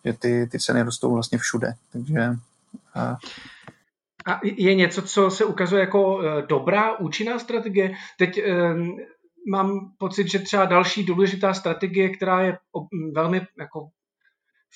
že 0.04 0.12
ty, 0.12 0.48
ty 0.52 0.58
ceny 0.58 0.82
rostou 0.82 1.14
vlastně 1.14 1.38
všude. 1.38 1.74
Takže 1.92 2.36
a... 2.94 3.16
A 4.26 4.40
je 4.42 4.74
něco, 4.74 5.02
co 5.02 5.30
se 5.30 5.44
ukazuje 5.44 5.80
jako 5.80 6.22
e, 6.22 6.46
dobrá, 6.46 6.98
účinná 6.98 7.38
strategie? 7.38 7.94
Teď 8.18 8.38
mám 9.50 9.92
pocit, 9.98 10.28
že 10.28 10.38
třeba 10.38 10.64
další 10.64 11.04
důležitá 11.04 11.54
strategie, 11.54 12.08
která 12.08 12.40
je 12.40 12.58
velmi 13.14 13.40
jako 13.58 13.88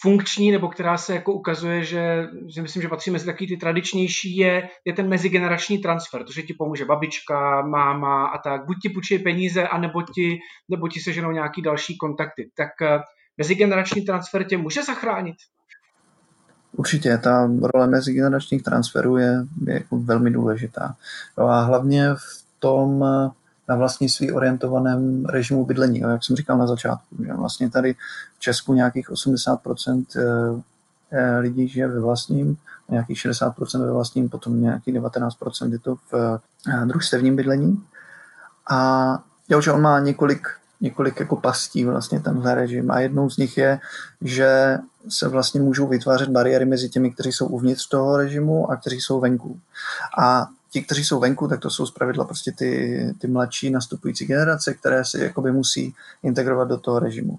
funkční, 0.01 0.51
nebo 0.53 0.69
která 0.69 0.99
se 0.99 1.15
jako 1.15 1.33
ukazuje, 1.33 1.85
že, 1.85 2.27
že 2.55 2.63
myslím, 2.63 2.83
že 2.83 2.89
patří 2.89 3.11
mezi 3.11 3.27
takový 3.27 3.49
ty 3.49 3.57
tradičnější, 3.57 4.37
je, 4.37 4.69
je 4.85 4.93
ten 4.93 5.09
mezigenerační 5.09 5.79
transfer, 5.79 6.25
to, 6.25 6.33
že 6.33 6.43
ti 6.43 6.55
pomůže 6.55 6.85
babička, 6.85 7.63
máma 7.63 8.27
a 8.27 8.39
tak, 8.39 8.67
buď 8.67 8.77
ti 8.83 8.89
půjčí 8.89 9.19
peníze, 9.19 9.69
anebo 9.69 10.03
ti, 10.03 10.39
nebo 10.69 10.89
ti 10.89 11.01
seženou 11.01 11.31
nějaký 11.31 11.63
další 11.63 11.97
kontakty. 11.97 12.51
Tak 12.57 12.83
eh, 12.83 12.99
mezigenerační 13.39 14.03
transfer 14.03 14.45
tě 14.45 14.57
může 14.57 14.83
zachránit? 14.83 15.37
Určitě, 16.73 17.19
ta 17.19 17.51
role 17.63 17.87
mezigeneračních 17.87 18.63
transferů 18.63 19.17
je, 19.17 19.47
je 19.67 19.75
jako 19.75 19.99
velmi 19.99 20.31
důležitá. 20.31 20.97
No 21.39 21.45
a 21.45 21.61
hlavně 21.61 22.15
v 22.15 22.45
tom, 22.59 23.05
na 23.69 23.77
vlastnictví 23.77 24.33
orientovaném 24.33 25.25
režimu 25.25 25.65
bydlení. 25.65 26.01
Jak 26.01 26.25
jsem 26.25 26.37
říkal 26.37 26.59
na 26.59 26.67
začátku, 26.67 27.25
že 27.25 27.33
vlastně 27.33 27.71
tady 27.71 27.95
v 28.37 28.41
Česku 28.41 28.75
nějakých 28.75 29.11
80% 29.11 30.05
eh, 30.17 30.63
eh, 31.11 31.39
lidí 31.39 31.69
žije 31.69 31.89
ve 31.89 32.01
vlastním, 32.01 32.57
nějakých 32.89 33.19
60% 33.19 33.81
ve 33.81 33.93
vlastním, 33.93 34.29
potom 34.29 34.63
nějakých 34.63 34.95
19% 34.95 35.73
je 35.73 35.79
to 35.79 35.97
v 36.13 36.41
eh, 36.69 36.87
družstevním 36.87 37.37
bydlení. 37.37 37.85
A 38.71 39.19
jo, 39.49 39.61
že 39.61 39.73
on 39.73 39.83
má 39.83 40.01
několik, 40.01 40.49
několik 40.81 41.21
jako 41.21 41.37
pastí 41.37 41.85
vlastně 41.85 42.21
tenhle 42.21 42.55
režim 42.55 42.91
a 42.91 43.01
jednou 43.01 43.31
z 43.31 43.37
nich 43.37 43.59
je, 43.59 43.81
že 44.21 44.79
se 45.09 45.29
vlastně 45.29 45.61
můžou 45.61 45.87
vytvářet 45.87 46.29
bariéry 46.29 46.65
mezi 46.65 46.89
těmi, 46.89 47.11
kteří 47.11 47.33
jsou 47.33 47.47
uvnitř 47.47 47.89
toho 47.89 48.17
režimu 48.17 48.71
a 48.71 48.77
kteří 48.77 49.01
jsou 49.01 49.21
venku. 49.21 49.61
A 50.19 50.49
ti, 50.71 50.83
kteří 50.83 51.05
jsou 51.05 51.21
venku, 51.21 51.49
tak 51.49 51.61
to 51.61 51.71
jsou 51.71 51.87
zpravidla 51.87 52.25
prostě 52.25 52.53
ty, 52.53 53.01
ty 53.19 53.27
mladší 53.27 53.71
nastupující 53.71 54.27
generace, 54.27 54.75
které 54.75 55.05
se 55.05 55.25
jakoby 55.25 55.53
musí 55.53 55.95
integrovat 56.23 56.69
do 56.69 56.79
toho 56.79 56.99
režimu. 56.99 57.39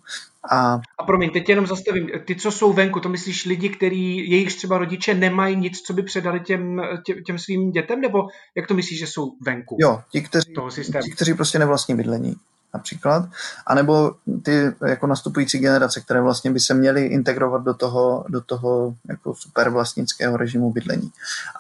A, 0.52 0.82
a 0.98 1.04
promiň, 1.04 1.30
teď 1.30 1.50
jenom 1.50 1.68
zastavím. 1.68 2.10
Ty, 2.26 2.36
co 2.36 2.52
jsou 2.52 2.74
venku, 2.74 3.00
to 3.00 3.10
myslíš 3.10 3.46
lidi, 3.46 3.70
který 3.70 4.30
jejich 4.30 4.56
třeba 4.56 4.78
rodiče 4.78 5.14
nemají 5.14 5.56
nic, 5.56 5.82
co 5.82 5.94
by 5.94 6.04
předali 6.04 6.40
těm, 6.40 6.82
těm, 7.06 7.24
těm 7.24 7.40
svým 7.40 7.72
dětem, 7.72 8.02
nebo 8.02 8.28
jak 8.56 8.68
to 8.68 8.74
myslíš, 8.74 9.00
že 9.00 9.08
jsou 9.08 9.34
venku? 9.42 9.78
Jo, 9.80 10.02
ti, 10.12 10.22
kteří, 10.22 10.54
toho 10.54 10.70
ti, 11.04 11.12
kteří 11.12 11.34
prostě 11.34 11.60
nevlastní 11.60 11.96
bydlení 11.96 12.36
například, 12.74 13.30
anebo 13.68 14.12
ty 14.44 14.72
jako 14.88 15.08
nastupující 15.08 15.60
generace, 15.60 16.02
které 16.02 16.22
vlastně 16.22 16.52
by 16.52 16.60
se 16.60 16.74
měly 16.74 17.06
integrovat 17.06 17.64
do 17.64 17.74
toho, 17.74 18.26
do 18.30 18.42
toho 18.42 18.96
jako 19.10 19.36
super 19.36 19.70
vlastnického 19.70 20.38
režimu 20.38 20.72
bydlení. 20.72 21.12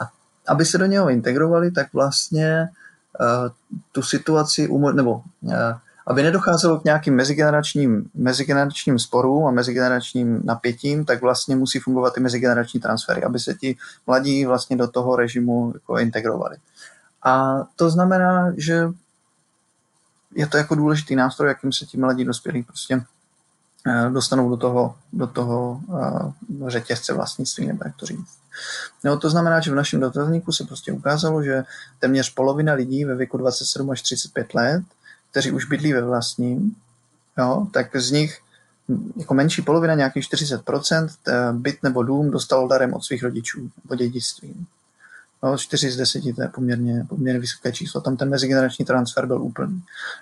A 0.01 0.18
aby 0.49 0.65
se 0.65 0.77
do 0.77 0.85
něho 0.85 1.09
integrovali, 1.09 1.71
tak 1.71 1.93
vlastně 1.93 2.69
uh, 3.19 3.51
tu 3.91 4.01
situaci, 4.01 4.69
nebo 4.93 5.21
uh, 5.41 5.53
aby 6.09 6.23
nedocházelo 6.23 6.79
k 6.79 6.83
nějakým 6.83 7.15
mezigeneračním, 7.15 8.09
mezigeneračním 8.13 8.99
sporům 8.99 9.45
a 9.45 9.51
mezigeneračním 9.51 10.41
napětím, 10.43 11.05
tak 11.05 11.21
vlastně 11.21 11.55
musí 11.55 11.79
fungovat 11.79 12.17
i 12.17 12.19
mezigenerační 12.19 12.79
transfery, 12.79 13.23
aby 13.23 13.39
se 13.39 13.53
ti 13.53 13.77
mladí 14.07 14.45
vlastně 14.45 14.77
do 14.77 14.87
toho 14.87 15.15
režimu 15.15 15.71
jako 15.73 15.97
integrovali. 15.97 16.57
A 17.23 17.63
to 17.75 17.89
znamená, 17.89 18.53
že 18.57 18.87
je 20.35 20.47
to 20.47 20.57
jako 20.57 20.75
důležitý 20.75 21.15
nástroj, 21.15 21.49
jakým 21.49 21.73
se 21.73 21.85
ti 21.85 21.97
mladí 21.97 22.25
dospělí 22.25 22.63
prostě 22.63 22.95
eh, 22.95 23.03
dostanou 24.11 24.49
do 24.49 24.57
toho, 24.57 24.95
do 25.13 25.27
toho 25.27 25.81
řetězce 26.67 27.13
vlastnictví, 27.13 27.67
nebo 27.67 27.81
jak 27.85 27.95
to 27.95 28.05
říct. 28.05 28.37
No, 29.03 29.17
to 29.17 29.29
znamená, 29.29 29.59
že 29.59 29.71
v 29.71 29.75
našem 29.75 29.99
dotazníku 29.99 30.51
se 30.51 30.63
prostě 30.63 30.91
ukázalo, 30.91 31.43
že 31.43 31.63
téměř 31.99 32.33
polovina 32.33 32.73
lidí 32.73 33.05
ve 33.05 33.15
věku 33.15 33.37
27 33.37 33.91
až 33.91 34.01
35 34.01 34.53
let, 34.53 34.83
kteří 35.31 35.51
už 35.51 35.65
bydlí 35.65 35.93
ve 35.93 36.01
vlastním, 36.01 36.75
jo, 37.37 37.67
tak 37.71 37.95
z 37.95 38.11
nich 38.11 38.39
jako 39.17 39.33
menší 39.33 39.61
polovina, 39.61 39.95
nějakých 39.95 40.23
40%, 40.23 41.09
byt 41.51 41.83
nebo 41.83 42.03
dům 42.03 42.31
dostal 42.31 42.67
darem 42.67 42.93
od 42.93 43.03
svých 43.03 43.23
rodičů 43.23 43.69
nebo 43.83 43.95
dědictvím. 43.95 44.65
No, 45.43 45.57
4 45.57 45.91
z 45.91 45.97
10 45.97 46.23
to 46.35 46.41
je 46.41 46.47
poměrně, 46.47 47.05
poměrně 47.09 47.39
vysoké 47.39 47.71
číslo. 47.71 48.01
Tam 48.01 48.17
ten 48.17 48.29
mezigenerační 48.29 48.85
transfer 48.85 49.25
byl 49.25 49.41
úplný. 49.41 49.81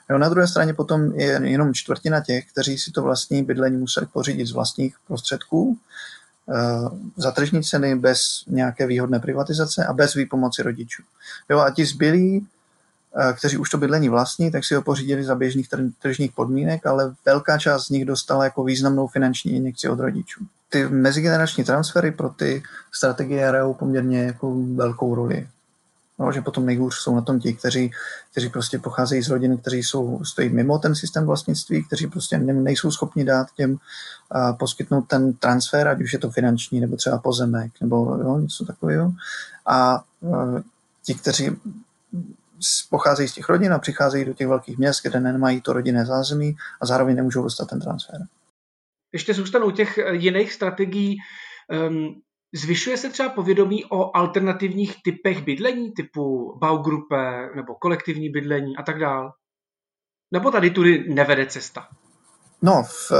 Jo, 0.09 0.17
na 0.17 0.29
druhé 0.29 0.47
straně 0.47 0.73
potom 0.73 1.11
je 1.11 1.39
jenom 1.43 1.73
čtvrtina 1.73 2.21
těch, 2.21 2.45
kteří 2.51 2.77
si 2.77 2.91
to 2.91 3.01
vlastní 3.03 3.43
bydlení 3.43 3.77
museli 3.77 4.05
pořídit 4.05 4.47
z 4.47 4.51
vlastních 4.51 4.95
prostředků 5.07 5.77
Eh, 6.49 6.89
za 7.17 7.31
tržní 7.31 7.63
ceny 7.63 7.95
bez 7.95 8.19
nějaké 8.47 8.87
výhodné 8.87 9.19
privatizace 9.19 9.85
a 9.85 9.93
bez 9.93 10.13
výpomoci 10.13 10.63
rodičů. 10.63 11.03
Jo, 11.49 11.59
a 11.59 11.71
ti 11.71 11.85
zbylí 11.85 12.47
kteří 13.37 13.57
už 13.57 13.69
to 13.69 13.77
bydlení 13.77 14.09
vlastní, 14.09 14.51
tak 14.51 14.65
si 14.65 14.75
ho 14.75 14.81
pořídili 14.81 15.23
za 15.23 15.35
běžných 15.35 15.69
tržních 16.01 16.31
podmínek, 16.31 16.85
ale 16.85 17.15
velká 17.25 17.57
část 17.57 17.85
z 17.85 17.89
nich 17.89 18.05
dostala 18.05 18.43
jako 18.43 18.63
významnou 18.63 19.07
finanční 19.07 19.51
injekci 19.51 19.89
od 19.89 19.99
rodičů. 19.99 20.45
Ty 20.69 20.89
mezigenerační 20.89 21.63
transfery 21.63 22.11
pro 22.11 22.29
ty 22.29 22.63
strategie 22.91 23.47
hrajou 23.47 23.73
poměrně 23.73 24.23
jako 24.23 24.55
velkou 24.75 25.15
roli. 25.15 25.47
No, 26.19 26.31
že 26.31 26.41
potom 26.41 26.65
nejhůř 26.65 26.95
jsou 26.95 27.15
na 27.15 27.21
tom 27.21 27.39
ti, 27.39 27.53
kteří, 27.53 27.91
kteří 28.31 28.49
prostě 28.49 28.79
pocházejí 28.79 29.23
z 29.23 29.29
rodin, 29.29 29.57
kteří 29.57 29.83
jsou, 29.83 30.23
stojí 30.23 30.49
mimo 30.49 30.79
ten 30.79 30.95
systém 30.95 31.25
vlastnictví, 31.25 31.83
kteří 31.83 32.07
prostě 32.07 32.37
ne, 32.37 32.53
nejsou 32.53 32.91
schopni 32.91 33.23
dát 33.23 33.47
těm 33.55 33.71
uh, 33.71 34.57
poskytnout 34.57 35.01
ten 35.01 35.33
transfer, 35.33 35.87
ať 35.87 36.01
už 36.01 36.13
je 36.13 36.19
to 36.19 36.31
finanční, 36.31 36.79
nebo 36.79 36.95
třeba 36.95 37.17
pozemek, 37.17 37.71
nebo 37.81 38.17
jo, 38.21 38.37
něco 38.37 38.65
takového. 38.65 39.13
A 39.65 40.03
uh, 40.19 40.59
ti, 41.03 41.13
kteří 41.13 41.51
pocházejí 42.89 43.29
z 43.29 43.33
těch 43.33 43.49
rodin 43.49 43.73
a 43.73 43.79
přicházejí 43.79 44.25
do 44.25 44.33
těch 44.33 44.47
velkých 44.47 44.77
měst, 44.77 45.01
kde 45.03 45.19
nemají 45.19 45.61
to 45.61 45.73
rodinné 45.73 46.05
zázemí 46.05 46.57
a 46.81 46.85
zároveň 46.85 47.15
nemůžou 47.15 47.43
dostat 47.43 47.69
ten 47.69 47.79
transfer. 47.79 48.21
Ještě 49.17 49.33
zůstanou 49.33 49.71
těch 49.71 49.99
jiných 50.11 50.53
strategií. 50.53 51.17
Um, 51.89 52.21
Zvyšuje 52.55 52.97
se 52.97 53.09
třeba 53.09 53.29
povědomí 53.29 53.85
o 53.85 54.17
alternativních 54.17 54.95
typech 55.03 55.43
bydlení, 55.43 55.91
typu 55.91 56.57
Baugruppe 56.59 57.49
nebo 57.55 57.75
kolektivní 57.75 58.29
bydlení 58.29 58.77
a 58.77 58.83
tak 58.83 58.99
dále? 58.99 59.31
Nebo 60.31 60.51
tady 60.51 60.69
tudy 60.69 61.05
nevede 61.13 61.45
cesta? 61.45 61.87
No, 62.61 62.83
v, 62.83 63.11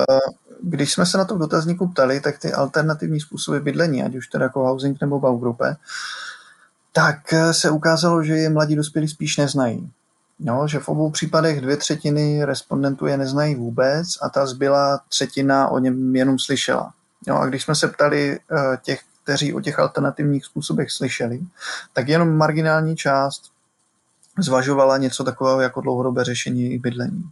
když 0.63 0.94
jsme 0.94 1.06
se 1.06 1.18
na 1.18 1.25
to 1.25 1.36
v 1.36 1.39
dotazníku 1.39 1.88
ptali, 1.88 2.22
tak 2.22 2.39
ty 2.39 2.54
alternativní 2.54 3.20
způsoby 3.20 3.58
bydlení, 3.58 4.04
ať 4.04 4.16
už 4.16 4.27
teda 4.27 4.44
jako 4.44 4.68
housing 4.68 5.01
nebo 5.01 5.20
Baugruppe, 5.20 5.75
tak 6.92 7.34
se 7.51 7.72
ukázalo, 7.72 8.24
že 8.24 8.34
je 8.34 8.50
mladí 8.50 8.75
dospělí 8.75 9.08
spíš 9.08 9.38
neznají. 9.38 9.92
No, 10.39 10.67
že 10.67 10.79
v 10.79 10.89
obou 10.89 11.10
případech 11.10 11.62
dvě 11.62 11.77
třetiny 11.77 12.46
respondentů 12.46 13.06
je 13.06 13.17
neznají 13.17 13.56
vůbec 13.56 14.08
a 14.22 14.29
ta 14.29 14.46
zbylá 14.46 15.00
třetina 15.10 15.67
o 15.67 15.79
něm 15.79 16.15
jenom 16.15 16.39
slyšela. 16.39 16.94
No 17.27 17.39
a 17.39 17.46
když 17.46 17.63
jsme 17.63 17.75
se 17.75 17.88
ptali 17.88 18.39
eh, 18.39 18.77
těch, 18.84 19.01
kteří 19.24 19.53
o 19.53 19.62
těch 19.62 19.79
alternativních 19.79 20.46
způsobech 20.46 20.91
slyšeli, 20.91 21.39
tak 21.94 22.08
jenom 22.08 22.38
marginální 22.38 22.96
část 22.96 23.51
zvažovala 24.39 24.98
něco 24.98 25.24
takového 25.24 25.62
jako 25.62 25.82
dlouhodobé 25.82 26.24
řešení 26.24 26.77
bydlení. 26.77 27.24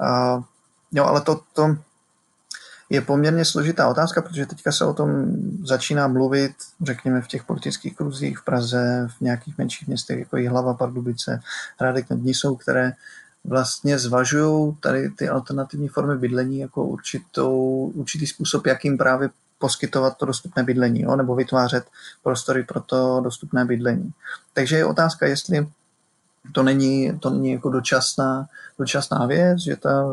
Uh, 0.00 0.42
jo, 0.92 1.04
ale 1.04 1.20
to, 1.20 1.40
to 1.52 1.76
je 2.90 3.00
poměrně 3.00 3.44
složitá 3.44 3.88
otázka, 3.88 4.22
protože 4.22 4.46
teďka 4.46 4.72
se 4.72 4.84
o 4.84 4.94
tom 4.94 5.26
začíná 5.64 6.08
mluvit, 6.08 6.52
řekněme, 6.82 7.22
v 7.22 7.28
těch 7.28 7.44
politických 7.44 7.96
kruzích 7.96 8.38
v 8.38 8.44
Praze, 8.44 9.08
v 9.18 9.20
nějakých 9.20 9.58
menších 9.58 9.88
městech, 9.88 10.18
jako 10.18 10.36
Hlava, 10.48 10.74
Pardubice, 10.74 11.40
Hradek 11.78 12.10
nad 12.10 12.18
Nisou, 12.22 12.56
které 12.56 12.92
vlastně 13.44 13.98
zvažují 13.98 14.76
tady 14.80 15.10
ty 15.10 15.28
alternativní 15.28 15.88
formy 15.88 16.16
bydlení 16.18 16.58
jako 16.58 16.84
určitou, 16.84 17.58
určitý 17.94 18.26
způsob, 18.26 18.66
jakým 18.66 18.98
právě 18.98 19.30
poskytovat 19.58 20.16
to 20.16 20.26
dostupné 20.26 20.62
bydlení, 20.62 21.00
jo, 21.02 21.16
nebo 21.16 21.34
vytvářet 21.34 21.84
prostory 22.22 22.62
pro 22.62 22.80
to 22.80 23.20
dostupné 23.24 23.64
bydlení. 23.64 24.12
Takže 24.52 24.76
je 24.76 24.84
otázka, 24.84 25.26
jestli 25.26 25.66
to 26.52 26.62
není, 26.62 27.18
to 27.18 27.30
není 27.30 27.52
jako 27.52 27.70
dočasná, 27.70 28.46
dočasná 28.78 29.26
věc, 29.26 29.58
že 29.58 29.76
ta 29.76 30.04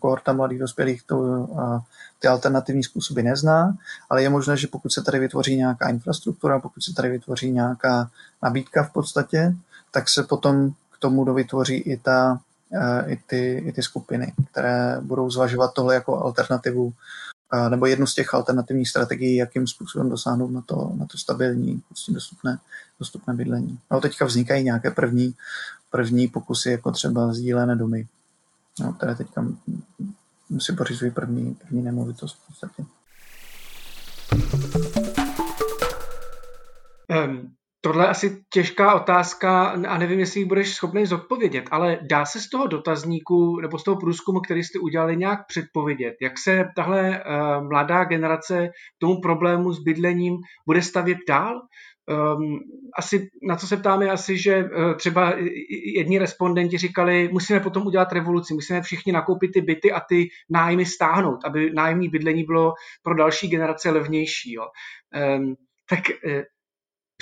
kohorta 0.00 0.32
mladých 0.32 0.58
dospělých 0.58 1.02
to, 1.02 1.48
a 1.58 1.82
ty 2.18 2.28
alternativní 2.28 2.84
způsoby 2.84 3.22
nezná, 3.22 3.76
ale 4.10 4.22
je 4.22 4.30
možné, 4.30 4.56
že 4.56 4.66
pokud 4.66 4.92
se 4.92 5.02
tady 5.02 5.18
vytvoří 5.18 5.56
nějaká 5.56 5.88
infrastruktura, 5.88 6.60
pokud 6.60 6.82
se 6.82 6.94
tady 6.94 7.08
vytvoří 7.08 7.50
nějaká 7.50 8.10
nabídka 8.42 8.82
v 8.82 8.92
podstatě, 8.92 9.54
tak 9.90 10.08
se 10.08 10.22
potom 10.22 10.70
k 10.70 10.98
tomu 10.98 11.24
dovytvoří 11.24 11.76
i, 11.76 11.96
ta, 11.96 12.40
e, 12.72 13.12
i, 13.12 13.16
ty, 13.26 13.62
i 13.66 13.72
ty 13.72 13.82
skupiny, 13.82 14.32
které 14.50 14.98
budou 15.00 15.30
zvažovat 15.30 15.74
tohle 15.74 15.94
jako 15.94 16.24
alternativu 16.24 16.92
nebo 17.68 17.86
jednu 17.86 18.06
z 18.06 18.14
těch 18.14 18.34
alternativních 18.34 18.88
strategií, 18.88 19.36
jakým 19.36 19.66
způsobem 19.66 20.10
dosáhnout 20.10 20.50
na 20.50 20.60
to, 20.60 20.92
na 20.96 21.06
to 21.06 21.18
stabilní, 21.18 21.82
prostě 21.88 22.12
dostupné, 22.12 22.58
dostupné 22.98 23.34
bydlení. 23.34 23.78
No, 23.90 24.00
teďka 24.00 24.24
vznikají 24.24 24.64
nějaké 24.64 24.90
první, 24.90 25.34
první 25.90 26.28
pokusy, 26.28 26.70
jako 26.70 26.92
třeba 26.92 27.34
sdílené 27.34 27.76
domy, 27.76 28.06
no, 28.80 28.92
které 28.92 29.14
teďka 29.14 29.46
si 30.58 30.72
pořizují 30.72 31.10
první, 31.10 31.54
první 31.54 31.82
nemovitost 31.82 32.36
v 32.36 32.46
podstatě. 32.46 32.84
Tohle 37.84 38.04
je 38.04 38.08
asi 38.08 38.42
těžká 38.52 38.94
otázka 38.94 39.62
a 39.68 39.98
nevím, 39.98 40.18
jestli 40.18 40.40
ji 40.40 40.46
budeš 40.46 40.74
schopný 40.74 41.06
zodpovědět, 41.06 41.64
ale 41.70 41.98
dá 42.10 42.24
se 42.24 42.40
z 42.40 42.48
toho 42.48 42.66
dotazníku 42.66 43.60
nebo 43.60 43.78
z 43.78 43.84
toho 43.84 43.96
průzkumu, 43.96 44.40
který 44.40 44.64
jste 44.64 44.78
udělali, 44.78 45.16
nějak 45.16 45.46
předpovědět, 45.46 46.14
jak 46.22 46.32
se 46.38 46.64
tahle 46.76 47.24
uh, 47.24 47.68
mladá 47.68 48.04
generace 48.04 48.70
tomu 48.98 49.20
problému 49.20 49.72
s 49.72 49.82
bydlením 49.82 50.36
bude 50.66 50.82
stavět 50.82 51.18
dál? 51.28 51.60
Um, 52.10 52.58
asi 52.98 53.28
na 53.48 53.56
co 53.56 53.66
se 53.66 53.76
ptáme, 53.76 54.10
asi, 54.10 54.38
že 54.38 54.64
uh, 54.64 54.94
třeba 54.94 55.34
jedni 55.96 56.18
respondenti 56.18 56.78
říkali, 56.78 57.28
musíme 57.32 57.60
potom 57.60 57.86
udělat 57.86 58.12
revoluci, 58.12 58.54
musíme 58.54 58.82
všichni 58.82 59.12
nakoupit 59.12 59.52
ty 59.52 59.60
byty 59.60 59.92
a 59.92 60.00
ty 60.00 60.28
nájmy 60.50 60.86
stáhnout, 60.86 61.38
aby 61.44 61.70
nájemní 61.74 62.08
bydlení 62.08 62.44
bylo 62.44 62.72
pro 63.02 63.14
další 63.14 63.48
generace 63.48 63.90
levnější. 63.90 64.52
Jo. 64.52 64.66
Um, 65.36 65.54
tak 65.90 66.00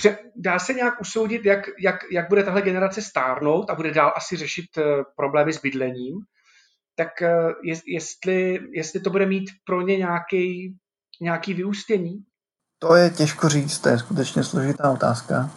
uh, 0.05 0.13
Dá 0.37 0.59
se 0.59 0.75
nějak 0.75 1.01
usoudit, 1.01 1.45
jak, 1.45 1.61
jak, 1.81 1.97
jak 2.13 2.29
bude 2.29 2.43
tahle 2.43 2.63
generace 2.63 3.03
stárnout 3.03 3.71
a 3.71 3.75
bude 3.75 3.91
dál 3.91 4.13
asi 4.17 4.37
řešit 4.37 4.65
eh, 4.79 4.83
problémy 5.17 5.53
s 5.53 5.61
bydlením, 5.61 6.15
tak 6.97 7.23
eh, 7.23 7.33
je, 7.63 7.75
jestli, 7.87 8.61
jestli 8.73 9.01
to 9.01 9.11
bude 9.11 9.27
mít 9.27 9.51
pro 9.67 9.83
ně 9.83 9.97
nějaký, 9.97 10.77
nějaký 11.21 11.55
vyústění? 11.55 12.25
To 12.79 12.95
je 12.95 13.11
těžko 13.11 13.49
říct, 13.49 13.79
to 13.79 13.89
je 13.89 13.99
skutečně 13.99 14.45
složitá 14.45 14.91
otázka. 14.91 15.51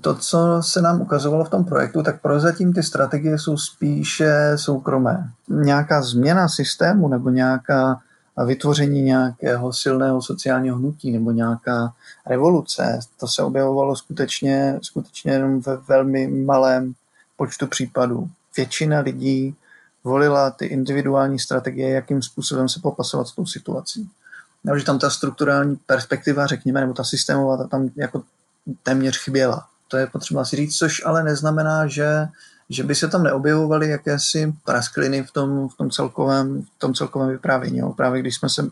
To, 0.00 0.14
co 0.14 0.62
se 0.62 0.82
nám 0.82 1.00
ukazovalo 1.00 1.44
v 1.44 1.50
tom 1.50 1.64
projektu, 1.64 2.02
tak 2.02 2.22
prozatím 2.22 2.72
ty 2.72 2.82
strategie 2.82 3.38
jsou 3.38 3.56
spíše 3.56 4.52
soukromé. 4.56 5.30
Nějaká 5.48 6.02
změna 6.02 6.48
systému 6.48 7.08
nebo 7.08 7.30
nějaká 7.30 8.00
vytvoření 8.44 9.02
nějakého 9.02 9.72
silného 9.72 10.22
sociálního 10.22 10.76
hnutí 10.76 11.10
nebo 11.10 11.30
nějaká 11.30 11.92
revoluce. 12.26 13.00
To 13.20 13.28
se 13.28 13.42
objevovalo 13.42 13.96
skutečně, 13.96 14.78
skutečně 14.82 15.32
jenom 15.32 15.60
ve 15.60 15.76
velmi 15.76 16.26
malém 16.26 16.94
počtu 17.36 17.66
případů. 17.66 18.28
Většina 18.56 19.00
lidí 19.00 19.54
volila 20.04 20.50
ty 20.50 20.66
individuální 20.66 21.38
strategie, 21.38 21.90
jakým 21.90 22.22
způsobem 22.22 22.68
se 22.68 22.80
popasovat 22.80 23.28
s 23.28 23.32
tou 23.32 23.46
situací. 23.46 24.10
No, 24.64 24.78
že 24.78 24.84
tam 24.84 24.98
ta 24.98 25.10
strukturální 25.10 25.76
perspektiva, 25.76 26.46
řekněme, 26.46 26.80
nebo 26.80 26.92
ta 26.92 27.04
systémová, 27.04 27.56
ta 27.56 27.64
tam 27.64 27.90
jako 27.96 28.22
téměř 28.82 29.18
chyběla. 29.18 29.66
To 29.88 29.96
je 29.96 30.06
potřeba 30.06 30.44
si 30.44 30.56
říct, 30.56 30.76
což 30.76 31.02
ale 31.04 31.22
neznamená, 31.22 31.86
že 31.86 32.28
že 32.70 32.82
by 32.84 32.94
se 32.94 33.08
tam 33.08 33.22
neobjevovaly 33.22 33.88
jakési 33.88 34.54
praskliny 34.64 35.22
v 35.22 35.30
tom, 35.30 35.68
v 35.68 35.76
tom, 35.76 35.90
celkovém, 35.90 36.62
v 36.62 36.78
tom 36.78 36.94
celkovém 36.94 37.28
vyprávění. 37.28 37.78
Jo. 37.78 37.92
Právě 37.92 38.20
když 38.20 38.36
jsme 38.36 38.48
se 38.48 38.62
uh, 38.62 38.68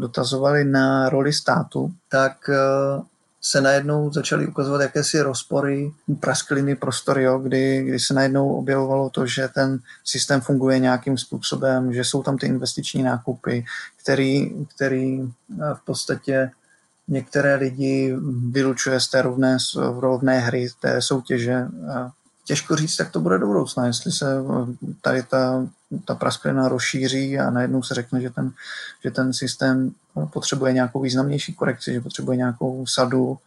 dotazovali 0.00 0.64
na 0.64 1.08
roli 1.08 1.32
státu, 1.32 1.92
tak 2.08 2.32
uh, 2.48 3.04
se 3.40 3.60
najednou 3.60 4.12
začaly 4.12 4.46
ukazovat 4.46 4.80
jakési 4.80 5.20
rozpory, 5.20 5.92
praskliny, 6.20 6.76
prostory, 6.76 7.22
jo, 7.22 7.38
kdy, 7.38 7.82
kdy 7.82 7.98
se 7.98 8.14
najednou 8.14 8.52
objevovalo 8.52 9.10
to, 9.10 9.26
že 9.26 9.48
ten 9.48 9.78
systém 10.04 10.40
funguje 10.40 10.78
nějakým 10.78 11.18
způsobem, 11.18 11.94
že 11.94 12.04
jsou 12.04 12.22
tam 12.22 12.38
ty 12.38 12.46
investiční 12.46 13.02
nákupy, 13.02 13.64
který, 14.02 14.66
který 14.74 15.32
v 15.74 15.84
podstatě 15.84 16.50
některé 17.08 17.54
lidi 17.54 18.16
vylučuje 18.50 19.00
z 19.00 19.08
té 19.08 19.22
rovné, 19.22 19.56
rovné 19.98 20.38
hry, 20.38 20.68
té 20.80 21.02
soutěže 21.02 21.66
těžko 22.48 22.76
říct, 22.76 22.98
jak 22.98 23.12
to 23.12 23.20
bude 23.20 23.38
do 23.38 23.46
budoucna, 23.46 23.86
jestli 23.86 24.12
se 24.12 24.26
eh, 24.40 24.86
tady 25.02 25.22
ta, 25.22 25.66
ta 26.04 26.14
prasklina 26.14 26.68
rozšíří 26.68 27.38
a 27.38 27.50
najednou 27.50 27.82
se 27.82 27.94
řekne, 27.94 28.20
že 28.20 28.30
ten, 28.30 28.52
že 29.04 29.10
ten 29.10 29.32
systém 29.32 29.90
eh, 29.90 30.26
potřebuje 30.32 30.72
nějakou 30.72 31.00
významnější 31.00 31.54
korekci, 31.54 31.92
že 31.92 32.00
potřebuje 32.00 32.36
nějakou 32.36 32.86
sadu 32.86 33.38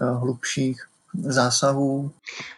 eh, 0.00 0.04
hlubších 0.04 0.82
zásahů. 1.14 2.10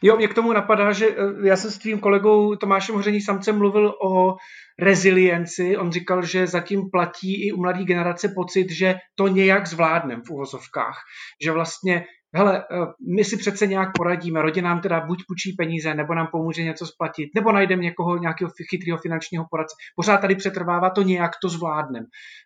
Jo, 0.02 0.16
mě 0.16 0.28
k 0.28 0.34
tomu 0.34 0.52
napadá, 0.52 0.92
že 0.92 1.06
já 1.44 1.56
jsem 1.56 1.70
s 1.70 1.78
tvým 1.78 2.00
kolegou 2.00 2.56
Tomášem 2.56 2.94
Hoření 2.94 3.20
samcem 3.20 3.58
mluvil 3.58 3.94
o 4.02 4.36
rezilienci. 4.78 5.76
On 5.76 5.92
říkal, 5.92 6.22
že 6.22 6.46
zatím 6.46 6.90
platí 6.90 7.46
i 7.46 7.52
u 7.52 7.60
mladé 7.60 7.84
generace 7.84 8.28
pocit, 8.28 8.70
že 8.70 8.94
to 9.14 9.28
nějak 9.28 9.66
zvládnem 9.66 10.22
v 10.26 10.30
uvozovkách. 10.30 10.96
Že 11.44 11.52
vlastně 11.52 12.04
hele, 12.34 12.58
eh, 12.58 12.86
my 13.16 13.24
si 13.24 13.36
přece 13.36 13.66
nějak 13.66 13.88
poradíme, 13.96 14.42
rodina 14.42 14.70
nám 14.70 14.80
teda 14.80 15.00
buď 15.00 15.18
půjčí 15.28 15.52
peníze, 15.52 15.94
nebo 15.94 16.14
nám 16.14 16.26
pomůže 16.32 16.62
něco 16.62 16.86
splatit, 16.86 17.30
nebo 17.34 17.52
najdeme 17.52 17.82
někoho, 17.82 18.18
nějakého 18.18 18.50
chytrého 18.70 18.98
finančního 18.98 19.46
poradce. 19.50 19.74
Pořád 19.96 20.20
tady 20.20 20.34
přetrvává 20.34 20.90
to 20.90 21.02
nějak, 21.02 21.30
to 21.42 21.48
zvládnem. 21.48 22.04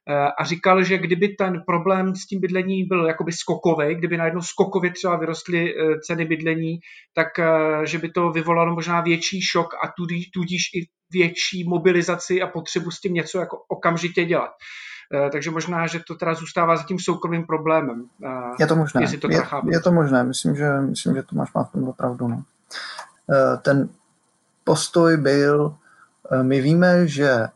Eh, 0.09 0.29
a 0.39 0.45
říkal, 0.45 0.85
že 0.85 0.99
kdyby 0.99 1.29
ten 1.29 1.63
problém 1.67 2.15
s 2.15 2.27
tím 2.27 2.41
bydlení 2.41 2.85
byl 2.85 3.07
jakoby 3.07 3.33
skokový, 3.33 3.95
kdyby 3.95 4.17
najednou 4.17 4.43
skokově 4.43 4.91
třeba 4.91 5.17
vyrostly 5.17 5.75
eh, 5.75 6.01
ceny 6.07 6.25
bydlení, 6.25 6.79
tak 7.15 7.29
že 7.85 7.99
by 7.99 8.09
to 8.11 8.31
vyvolalo 8.31 8.75
možná 8.75 9.01
větší 9.01 9.41
šok 9.43 9.75
a 9.75 9.93
tudíž, 9.97 10.31
tudíž 10.31 10.63
i 10.75 10.87
větší 11.13 11.69
mobilizaci 11.69 12.43
a 12.43 12.47
potřebu 12.47 12.91
s 12.91 13.01
tím 13.01 13.15
něco 13.15 13.39
jako 13.39 13.57
okamžitě 13.69 14.25
dělat. 14.25 14.51
Eh, 15.13 15.31
takže 15.31 15.51
možná, 15.51 15.87
že 15.87 16.01
to 16.07 16.15
teda 16.15 16.35
zůstává 16.35 16.77
za 16.77 16.83
tím 16.83 16.99
soukromým 16.99 17.47
problémem. 17.47 18.05
Eh, 18.25 18.29
je 18.61 18.67
to 18.67 18.77
možné. 18.77 19.01
To 19.21 19.31
je, 19.31 19.43
je 19.71 19.81
to 19.81 19.93
možné. 19.93 20.25
Myslím, 20.25 20.57
že, 20.57 20.81
myslím, 20.81 21.15
že 21.15 21.23
to 21.23 21.37
máš 21.37 21.53
má 21.53 21.65
v 21.65 21.73
tom 21.73 21.89
opravdu. 21.89 22.29
No. 22.29 22.43
Eh, 23.31 23.57
ten 23.57 23.89
postoj 24.65 25.17
byl, 25.17 25.75
my 26.43 26.61
víme, 26.61 27.09
že 27.09 27.49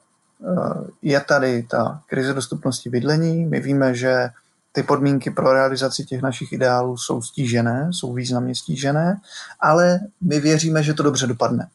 je 1.02 1.20
tady 1.20 1.62
ta 1.62 2.00
krize 2.06 2.34
dostupnosti 2.34 2.90
bydlení, 2.90 3.44
my 3.44 3.61
víme, 3.61 3.94
že 3.94 4.28
ty 4.72 4.82
podmínky 4.82 5.30
pro 5.30 5.52
realizaci 5.52 6.04
těch 6.04 6.22
našich 6.22 6.52
ideálů 6.52 6.96
jsou 6.96 7.22
stížené, 7.22 7.88
jsou 7.90 8.12
významně 8.12 8.54
stížené, 8.54 9.20
ale 9.61 10.00
my 10.20 10.40
věříme, 10.40 10.82
že 10.82 10.94
to 10.94 11.02
dobře 11.02 11.26
dopadne. 11.26 11.68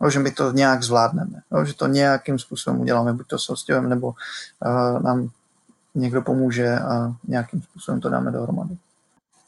No, 0.00 0.10
že 0.10 0.18
my 0.18 0.30
to 0.30 0.52
nějak 0.52 0.82
zvládneme, 0.82 1.40
no, 1.50 1.64
že 1.64 1.74
to 1.74 1.86
nějakým 1.86 2.38
způsobem 2.38 2.80
uděláme, 2.80 3.12
buď 3.12 3.26
to 3.26 3.38
sostěvem, 3.38 3.88
nebo 3.88 4.06
uh, 4.06 5.02
nám 5.02 5.30
někdo 5.94 6.22
pomůže 6.22 6.78
a 6.78 7.14
nějakým 7.24 7.62
způsobem 7.62 8.00
to 8.00 8.08
dáme 8.08 8.30
dohromady. 8.30 8.76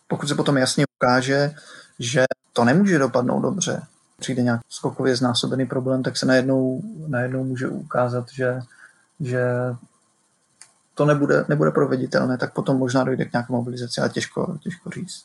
Pokud 0.09 0.29
se 0.29 0.35
potom 0.35 0.57
jasně 0.57 0.85
ukáže, 0.97 1.55
že 1.99 2.25
to 2.53 2.65
nemůže 2.65 2.99
dopadnout 2.99 3.41
dobře, 3.41 3.83
přijde 4.19 4.43
nějak 4.43 4.61
skokově 4.69 5.17
znásobený 5.17 5.67
problém, 5.67 6.03
tak 6.03 6.17
se 6.17 6.27
najednou, 6.27 6.83
najednou 7.07 7.45
může 7.45 7.69
ukázat, 7.69 8.27
že, 8.33 8.61
že 9.21 9.43
to 10.95 11.05
nebude, 11.05 11.45
nebude 11.49 11.71
proveditelné, 11.71 12.39
tak 12.39 12.53
potom 12.53 12.79
možná 12.79 13.05
dojde 13.05 13.25
k 13.25 13.33
nějaké 13.33 13.53
mobilizaci, 13.53 14.01
ale 14.01 14.11
těžko, 14.11 14.59
těžko 14.63 14.91
říct. 14.91 15.25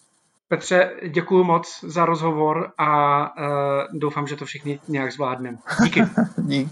Petře, 0.52 0.92
děkuji 1.08 1.44
moc 1.44 1.80
za 1.84 2.06
rozhovor 2.06 2.72
a 2.78 3.20
uh, 3.22 4.00
doufám, 4.00 4.28
že 4.28 4.36
to 4.36 4.46
všichni 4.46 4.80
nějak 4.88 5.12
zvládneme. 5.12 5.58
Díky. 5.84 6.04
Dík. 6.38 6.70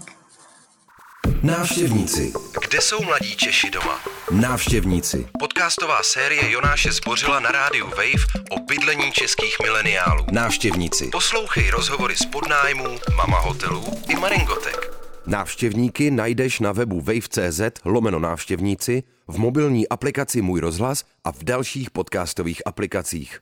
Návštěvníci. 1.42 2.32
Kde 2.68 2.80
jsou 2.80 3.02
mladí 3.04 3.36
Češi 3.36 3.70
doma? 3.70 4.00
Návštěvníci. 4.30 5.28
Podcastová 5.38 6.02
série 6.02 6.50
Jonáše 6.50 6.92
Zbořila 6.92 7.40
na 7.40 7.50
rádiu 7.50 7.86
Wave 7.86 8.24
o 8.50 8.60
bydlení 8.68 9.12
českých 9.12 9.56
mileniálů. 9.62 10.26
Návštěvníci. 10.32 11.08
Poslouchej 11.12 11.70
rozhovory 11.70 12.16
z 12.16 12.26
podnájmů, 12.26 12.98
mama 13.16 13.38
hotelů 13.38 13.84
i 14.08 14.16
Maringotek. 14.16 14.96
Návštěvníky 15.26 16.10
najdeš 16.10 16.60
na 16.60 16.72
webu 16.72 17.00
wave.cz 17.00 17.60
lomeno 17.84 18.18
návštěvníci, 18.18 19.02
v 19.28 19.38
mobilní 19.38 19.88
aplikaci 19.88 20.42
Můj 20.42 20.60
rozhlas 20.60 21.04
a 21.24 21.32
v 21.32 21.44
dalších 21.44 21.90
podcastových 21.90 22.62
aplikacích. 22.66 23.40